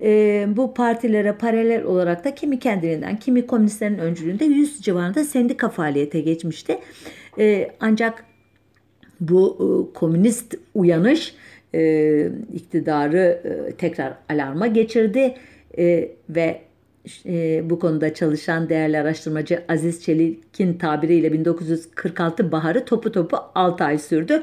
[0.00, 6.20] e, bu partilere paralel olarak da kimi kendiliğinden kimi komünistlerin öncülüğünde 100 civarında sendika faaliyete
[6.20, 6.78] geçmişti.
[7.38, 8.24] E, ancak
[9.20, 11.34] bu e, komünist uyanış
[11.74, 15.34] e, iktidarı e, tekrar alarma geçirdi
[15.78, 16.60] e, ve
[17.26, 23.98] e, bu konuda çalışan değerli araştırmacı Aziz Çelik'in tabiriyle 1946 baharı topu topu 6 ay
[23.98, 24.42] sürdü.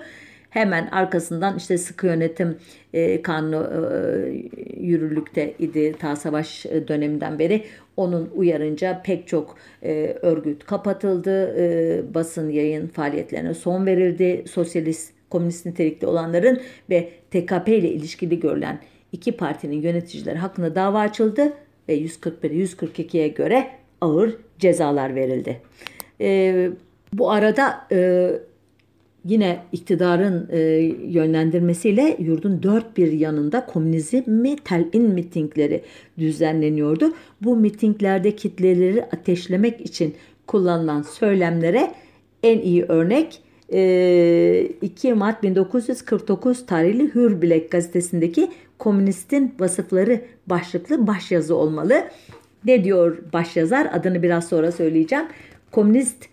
[0.54, 2.58] Hemen arkasından işte sıkı yönetim
[2.94, 7.64] e, kanunu e, yürürlükte idi ta savaş e, döneminden beri.
[7.98, 11.56] Onun uyarınca pek çok e, örgüt kapatıldı.
[11.58, 14.44] E, basın yayın faaliyetlerine son verildi.
[14.48, 18.80] Sosyalist, komünist nitelikli olanların ve TKP ile ilişkili görülen
[19.12, 21.54] iki partinin yöneticileri hakkında dava açıldı
[21.90, 23.68] ve 141-142'ye göre
[24.02, 25.62] ağır cezalar verildi.
[26.22, 26.70] E,
[27.14, 28.30] bu arada e,
[29.26, 30.60] yine iktidarın e,
[31.08, 35.82] yönlendirmesiyle yurdun dört bir yanında komünizmi telin mitingleri
[36.18, 37.14] düzenleniyordu.
[37.42, 40.14] Bu mitinglerde kitleleri ateşlemek için
[40.48, 41.92] kullanılan söylemlere
[42.44, 43.42] en iyi örnek
[44.82, 52.04] 2 e, Mart 1949 tarihli Hür Bilek gazetesindeki komünistin vasıfları başlıklı başyazı olmalı.
[52.66, 53.90] Ne diyor başyazar?
[53.94, 55.26] Adını biraz sonra söyleyeceğim.
[55.72, 56.33] Komünist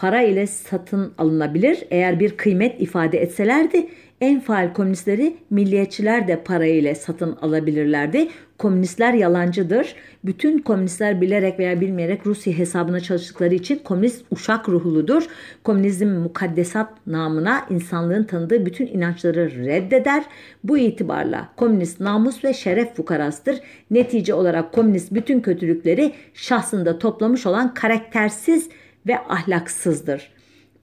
[0.00, 1.84] para ile satın alınabilir.
[1.90, 3.86] Eğer bir kıymet ifade etselerdi
[4.20, 8.28] en faal komünistleri milliyetçiler de para ile satın alabilirlerdi.
[8.58, 9.94] Komünistler yalancıdır.
[10.24, 15.26] Bütün komünistler bilerek veya bilmeyerek Rusya hesabına çalıştıkları için komünist uşak ruhludur.
[15.64, 20.24] Komünizm mukaddesat namına insanlığın tanıdığı bütün inançları reddeder.
[20.64, 23.60] Bu itibarla komünist namus ve şeref fukarasıdır.
[23.90, 28.68] Netice olarak komünist bütün kötülükleri şahsında toplamış olan karaktersiz
[29.06, 30.32] ve ahlaksızdır.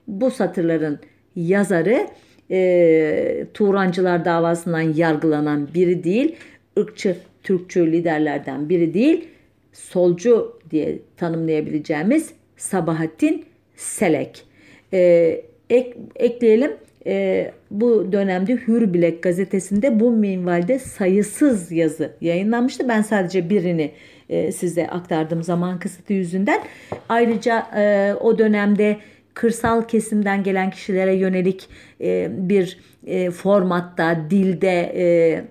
[0.06, 0.98] Bu satırların
[1.36, 2.06] yazarı
[2.50, 6.36] e, Turancılar davasından yargılanan biri değil,
[6.78, 9.28] ırkçı Türkçü liderlerden biri değil,
[9.72, 13.44] solcu diye tanımlayabileceğimiz Sabahattin
[13.76, 14.44] Selek.
[14.92, 16.70] E, ek, ekleyelim
[17.06, 22.88] e, bu dönemde Hür Bilek gazetesinde bu minvalde sayısız yazı yayınlanmıştı.
[22.88, 23.92] Ben sadece birini
[24.28, 26.60] e, size aktardım zaman kısıtı yüzünden.
[27.08, 28.96] Ayrıca e, o dönemde
[29.34, 31.68] kırsal kesimden gelen kişilere yönelik
[32.00, 35.44] e, bir e, formatta, dilde e,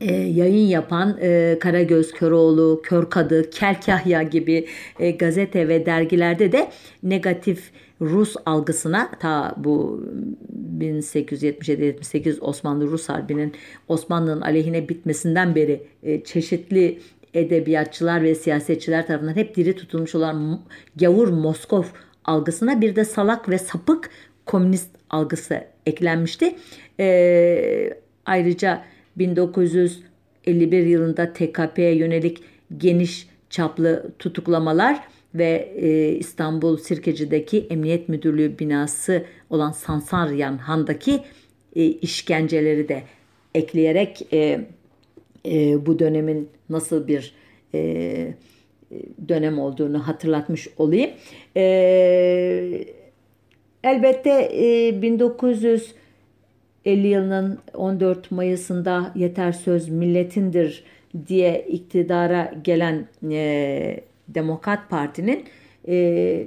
[0.00, 4.66] e, yayın yapan e, Karagöz Köroğlu, Kör Kadı, Kelkahya gibi
[4.98, 6.68] e, gazete ve dergilerde de
[7.02, 10.04] negatif Rus algısına ta bu
[10.78, 13.52] 1877-78 Osmanlı-Rus Harbi'nin
[13.88, 16.98] Osmanlı'nın aleyhine bitmesinden beri e, çeşitli
[17.36, 20.60] edebiyatçılar ve siyasetçiler tarafından hep diri tutulmuş olan
[20.96, 21.84] gavur Moskov
[22.24, 24.10] algısına bir de salak ve sapık
[24.46, 26.54] komünist algısı eklenmişti.
[27.00, 28.84] E, ayrıca
[29.16, 32.42] 1951 yılında TKP'ye yönelik
[32.76, 35.00] geniş çaplı tutuklamalar
[35.34, 41.20] ve e, İstanbul Sirkeci'deki Emniyet Müdürlüğü binası olan Sansaryan Han'daki
[41.76, 43.02] e, işkenceleri de
[43.54, 44.60] ekleyerek e,
[45.46, 47.34] e, bu dönemin nasıl bir
[47.74, 48.34] e,
[49.28, 51.10] dönem olduğunu hatırlatmış olayım.
[51.56, 51.62] E,
[53.84, 55.94] elbette e, 1950
[56.86, 60.84] yılının 14 Mayıs'ında yeter söz milletindir
[61.28, 65.44] diye iktidara gelen e, Demokrat Parti'nin
[65.88, 66.46] e,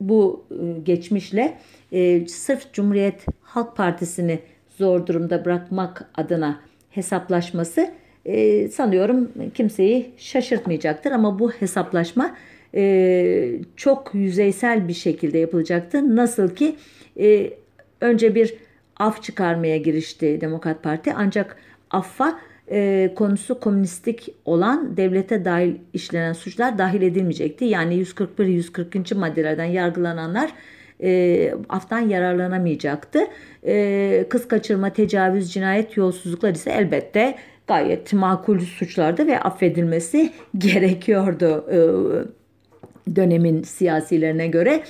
[0.00, 1.58] bu e, geçmişle
[1.92, 4.38] e, sırf Cumhuriyet Halk Partisi'ni
[4.78, 6.60] zor durumda bırakmak adına
[6.90, 7.90] hesaplaşması
[8.24, 12.36] e, sanıyorum kimseyi şaşırtmayacaktır ama bu hesaplaşma
[12.74, 16.16] e, çok yüzeysel bir şekilde yapılacaktı.
[16.16, 16.76] Nasıl ki
[17.20, 17.50] e,
[18.00, 18.54] önce bir
[18.96, 21.56] af çıkarmaya girişti Demokrat Parti ancak
[21.90, 27.64] affa e, konusu komünistik olan devlete dahil işlenen suçlar dahil edilmeyecekti.
[27.64, 29.14] Yani 141-140.
[29.14, 30.52] maddelerden yargılananlar
[31.02, 33.20] e, aftan yararlanamayacaktı.
[33.66, 37.34] E, kız kaçırma, tecavüz, cinayet, yolsuzluklar ise elbette
[37.66, 41.64] gayet makul suçlardı ve affedilmesi gerekiyordu.
[41.72, 41.78] E,
[43.16, 44.82] dönemin siyasilerine göre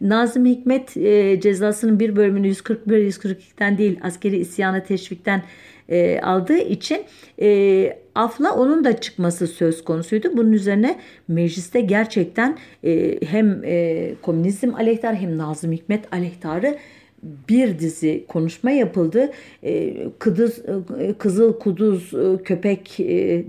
[0.00, 5.42] Nazım Hikmet e, cezasının bir bölümünü 141-142'den değil askeri isyanı teşvikten
[5.88, 7.04] e, aldığı için
[7.40, 10.36] e, afla onun da çıkması söz konusuydu.
[10.36, 10.98] Bunun üzerine
[11.28, 16.78] mecliste gerçekten e, hem e, komünizm aleyhtarı hem Nazım Hikmet aleyhtarı
[17.22, 19.30] bir dizi konuşma yapıldı.
[19.62, 20.58] E, Kıdız,
[20.98, 22.98] e, Kızıl Kuduz e, Köpek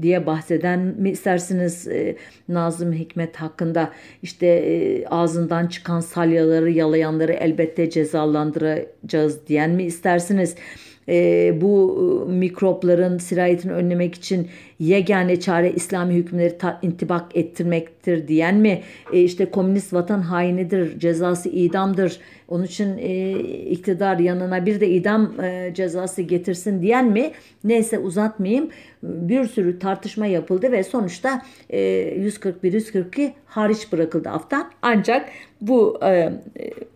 [0.01, 1.87] diye bahseden mi istersiniz
[2.49, 3.91] Nazım Hikmet hakkında
[4.23, 10.55] işte ağzından çıkan salyaları yalayanları elbette cezalandıracağız diyen mi istersiniz?
[11.09, 14.47] E, bu e, mikropların sirayetini önlemek için
[14.79, 18.81] yegane çare İslami hükümleri ta, intibak ettirmektir diyen mi?
[19.13, 22.19] E, işte komünist vatan hainidir, cezası idamdır.
[22.47, 27.31] Onun için e, iktidar yanına bir de idam e, cezası getirsin diyen mi?
[27.63, 28.69] Neyse uzatmayayım.
[29.03, 34.71] Bir sürü tartışma yapıldı ve sonuçta e, 141-142 hariç bırakıldı aftan.
[34.81, 35.29] Ancak
[35.61, 36.33] bu e,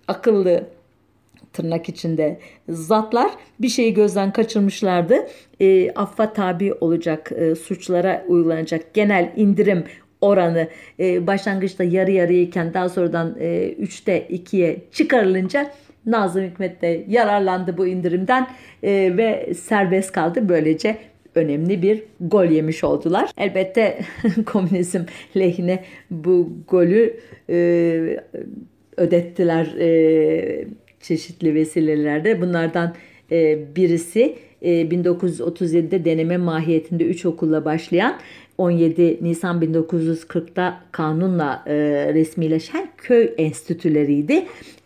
[0.08, 0.64] akıllı
[1.54, 2.40] tırnak içinde
[2.70, 5.16] zatlar bir şeyi gözden kaçırmışlardı.
[5.62, 9.84] E, affa tabi olacak e, suçlara uygulanacak genel indirim
[10.22, 10.68] oranı
[11.00, 15.72] e, başlangıçta yarı yarıyayken daha sonradan e, 3'te 2'ye çıkarılınca
[16.06, 18.48] Nazım Hikmet de yararlandı bu indirimden
[18.84, 20.50] e, ve serbest kaldı.
[20.50, 20.98] Böylece
[21.36, 23.30] önemli bir gol yemiş oldular.
[23.38, 24.00] Elbette
[24.46, 25.02] komünizm
[25.38, 28.20] lehine bu golü e,
[28.98, 30.66] ödettiler e,
[31.04, 32.42] çeşitli vesilelerle.
[32.42, 32.96] Bunlardan
[33.32, 38.20] e, birisi e, 1937'de deneme mahiyetinde 3 okulla başlayan
[38.58, 41.74] 17 Nisan 1940'da kanunla e,
[42.14, 44.46] resmileşen köy enstitüleriydi.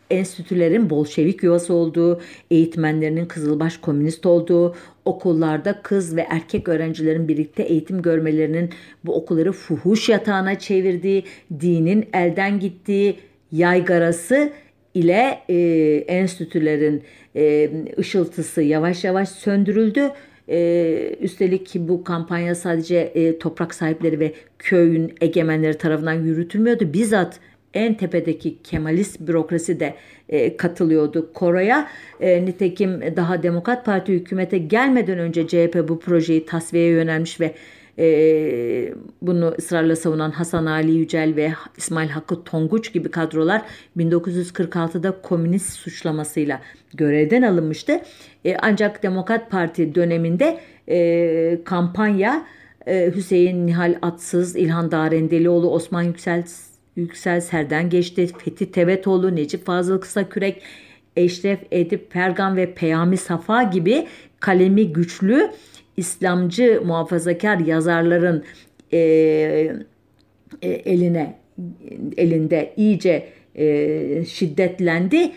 [0.10, 4.75] Enstitülerin Bolşevik yuvası olduğu, eğitmenlerinin Kızılbaş komünist olduğu,
[5.06, 8.69] okullarda kız ve erkek öğrencilerin birlikte eğitim görmelerinin
[9.06, 11.23] bu okulları fuhuş yatağına çevirdiği,
[11.60, 13.15] dinin elden gittiği
[13.51, 14.49] yaygarası
[14.97, 15.55] ile e,
[16.07, 17.03] enstitülerin
[17.36, 20.12] e, ışıltısı yavaş yavaş söndürüldü.
[20.49, 26.93] E, üstelik bu kampanya sadece e, toprak sahipleri ve köyün egemenleri tarafından yürütülmüyordu.
[26.93, 27.39] Bizzat
[27.73, 29.93] en tepedeki Kemalist bürokrasi de
[30.29, 31.88] e, katılıyordu koroya.
[32.19, 37.53] E, nitekim daha Demokrat Parti hükümete gelmeden önce CHP bu projeyi tasfiyeye yönelmiş ve
[37.99, 43.62] e, bunu ısrarla savunan Hasan Ali Yücel ve İsmail Hakkı Tonguç gibi kadrolar
[43.97, 46.62] 1946'da komünist suçlamasıyla
[46.93, 48.01] görevden alınmıştı.
[48.45, 52.45] E, ancak Demokrat Parti döneminde e, kampanya
[52.88, 56.43] e, Hüseyin Nihal Atsız, İlhan Darendelioğlu, Osman Yüksel
[56.95, 58.27] Yüksel Serden geçti.
[58.38, 60.62] Fethi Tevetoğlu, Necip Fazıl Kısakürek,
[61.15, 64.07] Eşref Edip Pergan ve Peyami Safa gibi
[64.39, 65.51] kalemi güçlü
[65.97, 68.43] İslamcı muhafazakar yazarların
[68.93, 68.99] e,
[70.62, 71.36] eline
[72.17, 75.31] elinde iyice e, şiddetlendi.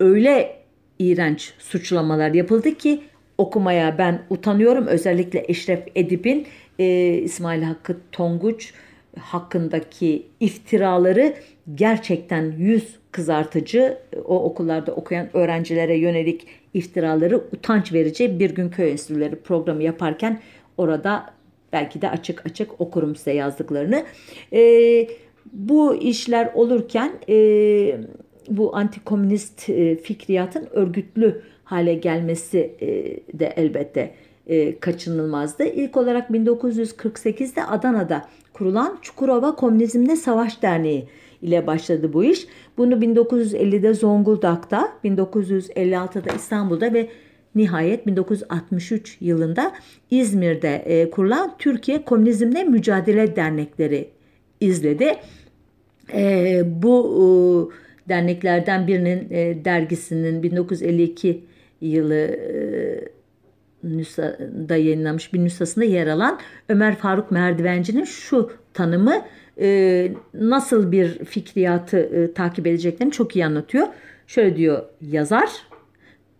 [0.00, 0.56] Öyle
[0.98, 3.00] iğrenç suçlamalar yapıldı ki
[3.38, 4.86] okumaya ben utanıyorum.
[4.86, 6.46] Özellikle Eşref Edip'in
[6.78, 8.72] e, İsmail Hakkı Tonguç
[9.18, 11.34] hakkındaki iftiraları
[11.74, 13.98] gerçekten yüz kızartıcı.
[14.24, 20.40] O okullarda okuyan öğrencilere yönelik iftiraları utanç verici bir gün köy enstitüleri programı yaparken
[20.76, 21.26] orada
[21.72, 24.04] belki de açık açık okurum size yazdıklarını.
[24.52, 25.08] E,
[25.52, 28.00] bu işler olurken e,
[28.50, 32.88] bu antikomünist e, fikriyatın örgütlü hale gelmesi e,
[33.38, 34.14] de elbette
[34.46, 35.64] e, kaçınılmazdı.
[35.64, 41.08] İlk olarak 1948'de Adana'da kurulan Çukurova Komünizmle Savaş Derneği
[41.42, 42.46] ile başladı bu iş.
[42.78, 47.08] Bunu 1950'de Zonguldak'ta, 1956'da İstanbul'da ve
[47.54, 49.72] nihayet 1963 yılında
[50.10, 54.08] İzmir'de e, kurulan Türkiye Komünizmle Mücadele Dernekleri
[54.60, 55.16] izledi.
[56.14, 57.70] E, bu
[58.04, 61.44] e, derneklerden birinin e, dergisinin 1952
[61.80, 63.17] yılı e,
[63.82, 69.22] nüshada yayınlanmış bir nüshasında yer alan Ömer Faruk Merdivenci'nin şu tanımı
[69.60, 73.86] e, nasıl bir fikriyatı e, takip edeceklerini çok iyi anlatıyor.
[74.26, 75.50] Şöyle diyor yazar,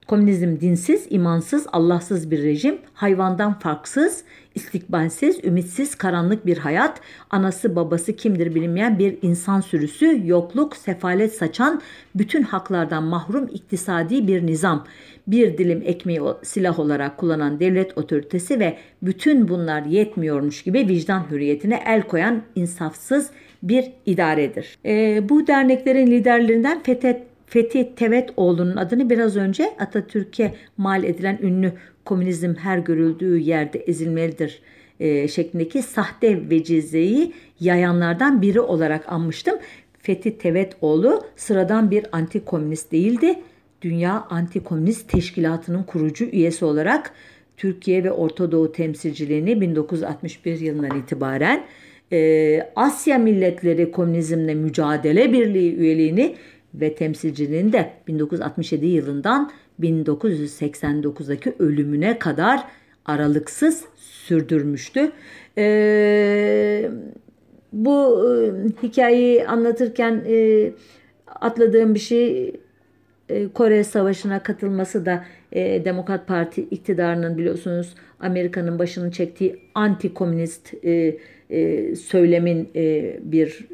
[0.07, 4.25] komünizm dinsiz, imansız, Allahsız bir rejim, hayvandan farksız,
[4.59, 7.01] istikbalsiz, ümitsiz, karanlık bir hayat,
[7.31, 11.81] anası babası kimdir bilinmeyen bir insan sürüsü, yokluk, sefalet saçan,
[12.15, 14.85] bütün haklardan mahrum iktisadi bir nizam,
[15.27, 21.83] bir dilim ekmeği silah olarak kullanan devlet otoritesi ve bütün bunlar yetmiyormuş gibi vicdan hürriyetine
[21.87, 23.31] el koyan insafsız
[23.63, 24.79] bir idaredir.
[24.85, 31.73] E, bu derneklerin liderlerinden Fethet Fethi Tevetoğlu'nun adını biraz önce Atatürk'e mal edilen ünlü
[32.05, 34.63] komünizm her görüldüğü yerde ezilmelidir
[35.01, 39.59] e, şeklindeki sahte vecizeyi yayanlardan biri olarak anmıştım.
[39.99, 43.39] Fethi Tevetoğlu sıradan bir anti-komünist değildi.
[43.83, 47.13] Dünya Anti-Komünist Teşkilatı'nın kurucu üyesi olarak
[47.57, 51.65] Türkiye ve Orta Doğu temsilciliğini 1961 yılından itibaren
[52.13, 56.35] e, Asya Milletleri Komünizmle Mücadele Birliği üyeliğini
[56.81, 59.51] ve temsilciliğini de 1967 yılından
[59.81, 62.65] 1989'daki ölümüne kadar
[63.07, 65.13] aralıksız sürdürmüştü.
[65.59, 66.91] Ee,
[67.73, 70.71] bu e, hikayeyi anlatırken e,
[71.27, 72.55] atladığım bir şey
[73.29, 81.19] e, Kore Savaşı'na katılması da e, Demokrat Parti iktidarının biliyorsunuz Amerika'nın başını çektiği anti-komünist e,
[81.51, 83.69] e, söylemin e, bir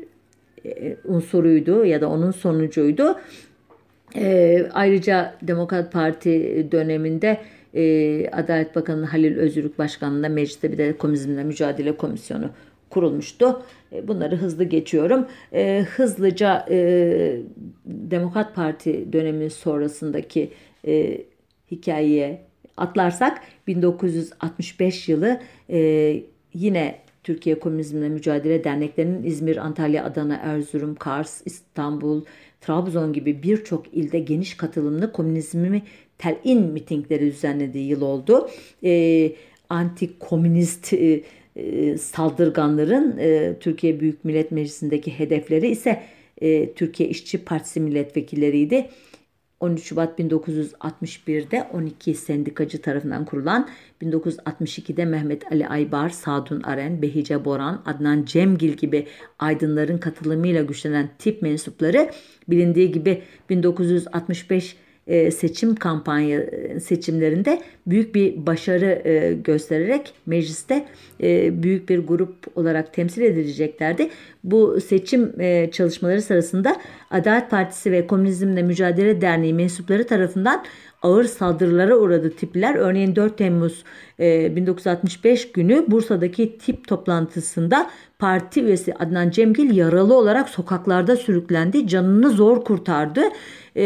[1.04, 3.16] unsuruydu ya da onun sonucuydu.
[4.16, 7.38] E, ayrıca Demokrat Parti döneminde
[7.74, 12.50] e, Adalet Bakanı Halil Özürük Başkanlığı'nda mecliste bir de Komünizmle Mücadele Komisyonu
[12.90, 13.62] kurulmuştu.
[13.92, 15.26] E, bunları hızlı geçiyorum.
[15.52, 17.36] E, hızlıca e,
[17.86, 20.50] Demokrat Parti dönemi sonrasındaki
[20.86, 21.20] e,
[21.70, 22.40] hikayeye
[22.76, 25.40] atlarsak 1965 yılı
[25.70, 26.22] e,
[26.54, 32.24] yine Türkiye Komünizmle Mücadele Derneklerinin İzmir, Antalya, Adana, Erzurum, Kars, İstanbul,
[32.60, 35.82] Trabzon gibi birçok ilde geniş katılımlı komünizmi
[36.18, 38.48] telin mitingleri düzenlediği yıl oldu.
[38.84, 39.32] E,
[39.68, 41.22] anti-komünist e,
[41.56, 46.02] e, saldırganların e, Türkiye Büyük Millet Meclisi'ndeki hedefleri ise
[46.40, 48.88] e, Türkiye İşçi Partisi milletvekilleriydi.
[49.64, 53.68] 13 Şubat 1961'de 12 sendikacı tarafından kurulan
[54.02, 59.06] 1962'de Mehmet Ali Aybar, Sadun Aren, Behice Boran, Adnan Cemgil gibi
[59.38, 62.10] aydınların katılımıyla güçlenen tip mensupları
[62.48, 70.86] bilindiği gibi 1965 e, seçim kampanya e, seçimlerinde büyük bir başarı e, göstererek mecliste
[71.62, 74.10] büyük bir grup olarak temsil edileceklerdi.
[74.44, 75.32] Bu seçim
[75.70, 76.76] çalışmaları sırasında
[77.10, 80.64] Adalet Partisi ve Komünizmle Mücadele Derneği mensupları tarafından
[81.04, 82.74] ağır saldırılara uğradı tipler.
[82.74, 83.84] Örneğin 4 Temmuz
[84.18, 91.88] 1965 günü Bursa'daki tip toplantısında parti üyesi Adnan Cemgil yaralı olarak sokaklarda sürüklendi.
[91.88, 93.22] Canını zor kurtardı
[93.76, 93.84] e,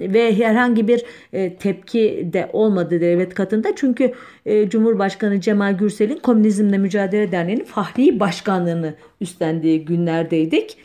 [0.00, 3.68] ve herhangi bir e, tepki de olmadı devlet katında.
[3.76, 4.12] Çünkü
[4.46, 10.78] e, Cumhurbaşkanı Cemal Gürsel'in Komünizmle Mücadele Derneği'nin fahri başkanlığını üstlendiği günlerdeydik.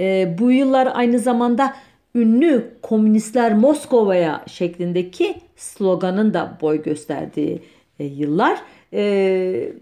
[0.00, 1.74] E, bu yıllar aynı zamanda
[2.14, 7.62] ünlü komünistler Moskova'ya şeklindeki sloganın da boy gösterdiği
[7.98, 8.58] e, yıllar.
[8.92, 9.72] E,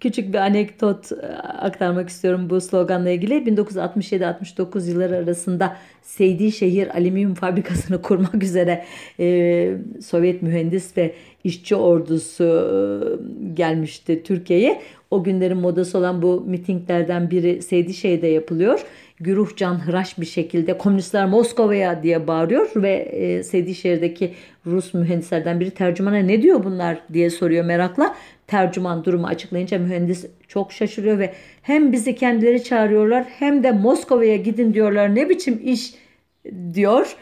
[0.00, 3.34] küçük bir anekdot e, aktarmak istiyorum bu sloganla ilgili.
[3.34, 8.84] 1967-69 yılları arasında Seydi Şehir Alüminyum Fabrikası'nı kurmak üzere
[9.20, 11.14] e, Sovyet mühendis ve
[11.44, 14.80] işçi ordusu e, gelmişti Türkiye'ye.
[15.10, 18.80] O günlerin modası olan bu mitinglerden biri Seydişehir'de yapılıyor.
[19.20, 24.34] Güruh can hıraş bir şekilde komünistler Moskova'ya diye bağırıyor ve e, Seydişehir'deki
[24.66, 28.14] Rus mühendislerden biri tercümana ne diyor bunlar diye soruyor merakla.
[28.46, 34.74] Tercüman durumu açıklayınca mühendis çok şaşırıyor ve hem bizi kendileri çağırıyorlar hem de Moskova'ya gidin
[34.74, 35.94] diyorlar ne biçim iş
[36.74, 37.16] diyor.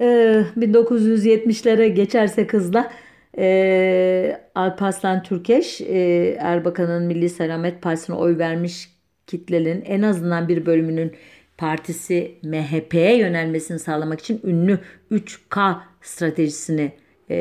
[0.00, 2.92] Ee, 1970'lere geçerse hızla
[3.38, 8.93] e, Alparslan Türkeş e, Erbakan'ın Milli Selamet Partisi'ne oy vermiş
[9.26, 11.12] kitlelerin en azından bir bölümünün
[11.58, 14.78] partisi MHP'ye yönelmesini sağlamak için ünlü
[15.12, 16.92] 3K stratejisini
[17.30, 17.38] e,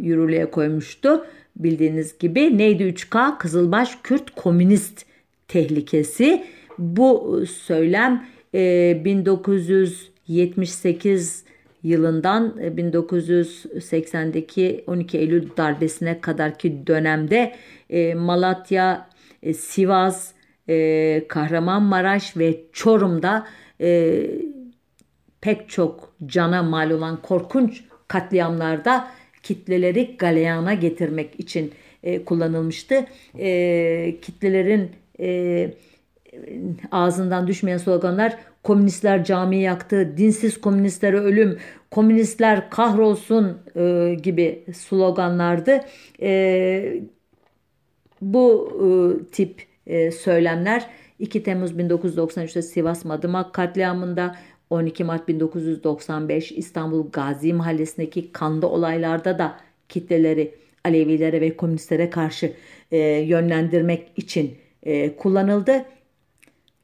[0.00, 1.26] yürürlüğe koymuştu.
[1.56, 2.58] bildiğiniz gibi.
[2.58, 3.38] Neydi 3K?
[3.38, 5.04] Kızılbaş Kürt Komünist
[5.48, 6.44] tehlikesi.
[6.78, 11.50] Bu söylem 1978 e,
[11.88, 17.54] yılından 1980'deki 12 Eylül darbesine kadarki dönemde
[17.90, 19.08] e, Malatya,
[19.42, 20.32] e, Sivas,
[21.28, 23.46] Kahramanmaraş ve Çorum'da
[25.40, 29.10] pek çok cana mal olan korkunç katliamlarda
[29.42, 31.72] kitleleri galeyana getirmek için
[32.26, 33.06] kullanılmıştı.
[34.22, 34.90] Kitlelerin
[36.92, 41.58] ağzından düşmeyen sloganlar komünistler cami yaktı, dinsiz komünistlere ölüm,
[41.90, 45.80] komünistler kahrolsun e, gibi sloganlardı.
[46.22, 47.02] E,
[48.20, 48.86] bu e,
[49.32, 50.86] tip e, söylemler
[51.18, 54.36] 2 Temmuz 1993'te Sivas Madımak katliamında
[54.70, 59.56] 12 Mart 1995 İstanbul Gazi Mahallesi'ndeki kanlı olaylarda da
[59.88, 62.52] kitleleri Alevilere ve komünistlere karşı
[62.90, 65.84] e, yönlendirmek için e, kullanıldı.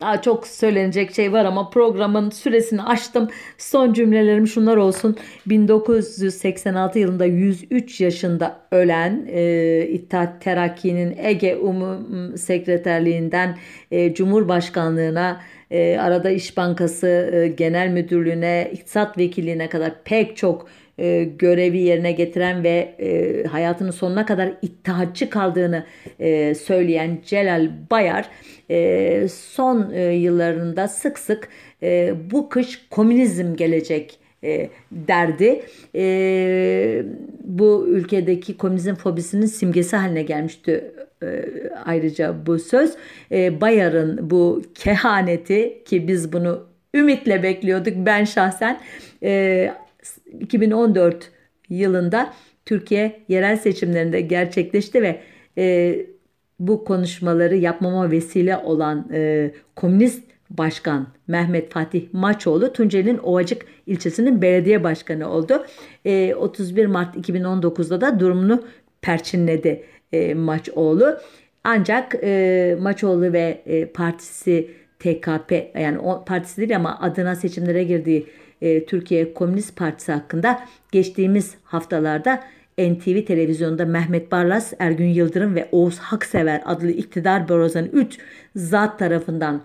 [0.00, 3.28] Daha çok söylenecek şey var ama programın süresini açtım.
[3.58, 5.16] Son cümlelerim şunlar olsun.
[5.46, 13.58] 1986 yılında 103 yaşında ölen e, İttihat Terakki'nin Ege Umum Sekreterliğinden
[13.90, 15.40] e, Cumhurbaşkanlığına
[15.70, 20.68] e, arada İş Bankası e, Genel Müdürlüğüne, İktisat Vekilliğine kadar pek çok
[20.98, 25.84] e, görevi yerine getiren ve e, hayatının sonuna kadar ittihatçı kaldığını
[26.18, 28.28] e, söyleyen Celal Bayar
[28.70, 31.48] e, son e, yıllarında sık sık
[31.82, 35.62] e, bu kış komünizm gelecek e, derdi.
[35.94, 37.04] E,
[37.44, 41.44] bu ülkedeki komünizm fobisinin simgesi haline gelmişti e,
[41.84, 42.94] ayrıca bu söz.
[43.32, 48.80] E, Bayar'ın bu kehaneti ki biz bunu ümitle bekliyorduk ben şahsen
[49.22, 49.72] e,
[50.40, 51.30] 2014
[51.68, 52.32] yılında
[52.66, 55.20] Türkiye yerel seçimlerinde gerçekleşti ve
[55.58, 55.96] e,
[56.58, 64.84] bu konuşmaları yapmama vesile olan e, komünist başkan Mehmet Fatih Maçoğlu Tunceli'nin Ovacık ilçesinin belediye
[64.84, 65.66] başkanı oldu.
[66.04, 68.64] E, 31 Mart 2019'da da durumunu
[69.02, 71.18] perçinledi e, Maçoğlu.
[71.64, 78.26] Ancak e, Maçoğlu ve e, partisi TKP yani o partisi değil ama adına seçimlere girdiği
[78.62, 80.60] e, Türkiye Komünist Partisi hakkında
[80.92, 82.44] geçtiğimiz haftalarda
[82.78, 88.18] NTV televizyonda Mehmet Barlas, Ergün Yıldırım ve Oğuz Haksever adlı iktidar bürozunun 3
[88.56, 89.62] zat tarafından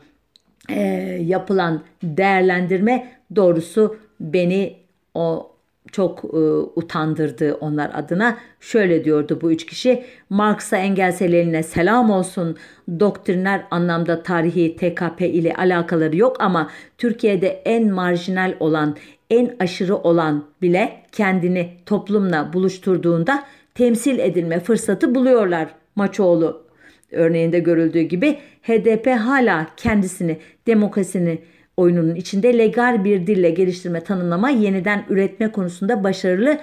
[0.69, 0.82] e,
[1.21, 4.77] yapılan değerlendirme doğrusu beni
[5.13, 5.55] o
[5.91, 6.37] çok e,
[6.75, 8.37] utandırdı onlar adına.
[8.59, 10.03] Şöyle diyordu bu üç kişi.
[10.29, 12.57] Marx'a Engels'e Lenin'e selam olsun.
[12.99, 18.95] Doktriner anlamda tarihi TKP ile alakaları yok ama Türkiye'de en marjinal olan,
[19.29, 23.43] en aşırı olan bile kendini toplumla buluşturduğunda
[23.75, 26.63] temsil edilme fırsatı buluyorlar Maçoğlu
[27.11, 30.37] örneğinde görüldüğü gibi HDP hala kendisini
[30.67, 31.39] demokrasini
[31.82, 36.57] oyununun içinde legal bir dille geliştirme, tanımlama, yeniden üretme konusunda başarılı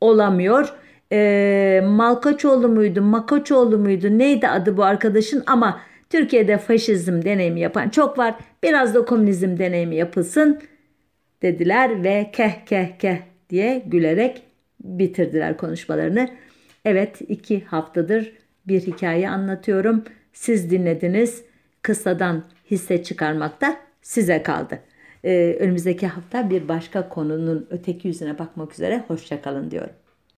[0.00, 0.74] olamıyor.
[1.12, 8.18] E, Malkaçoğlu muydu, Makaçoğlu muydu neydi adı bu arkadaşın ama Türkiye'de faşizm deneyimi yapan çok
[8.18, 8.34] var.
[8.62, 10.60] Biraz da komünizm deneyimi yapılsın
[11.42, 13.16] dediler ve keh keh keh
[13.50, 14.42] diye gülerek
[14.80, 16.28] bitirdiler konuşmalarını.
[16.84, 18.32] Evet iki haftadır
[18.66, 20.04] bir hikaye anlatıyorum.
[20.32, 21.44] Siz dinlediniz.
[21.82, 24.80] Kısadan hisse çıkarmakta size kaldı.
[25.24, 29.04] Ee, önümüzdeki hafta bir başka konunun öteki yüzüne bakmak üzere.
[29.08, 29.94] Hoşçakalın diyorum.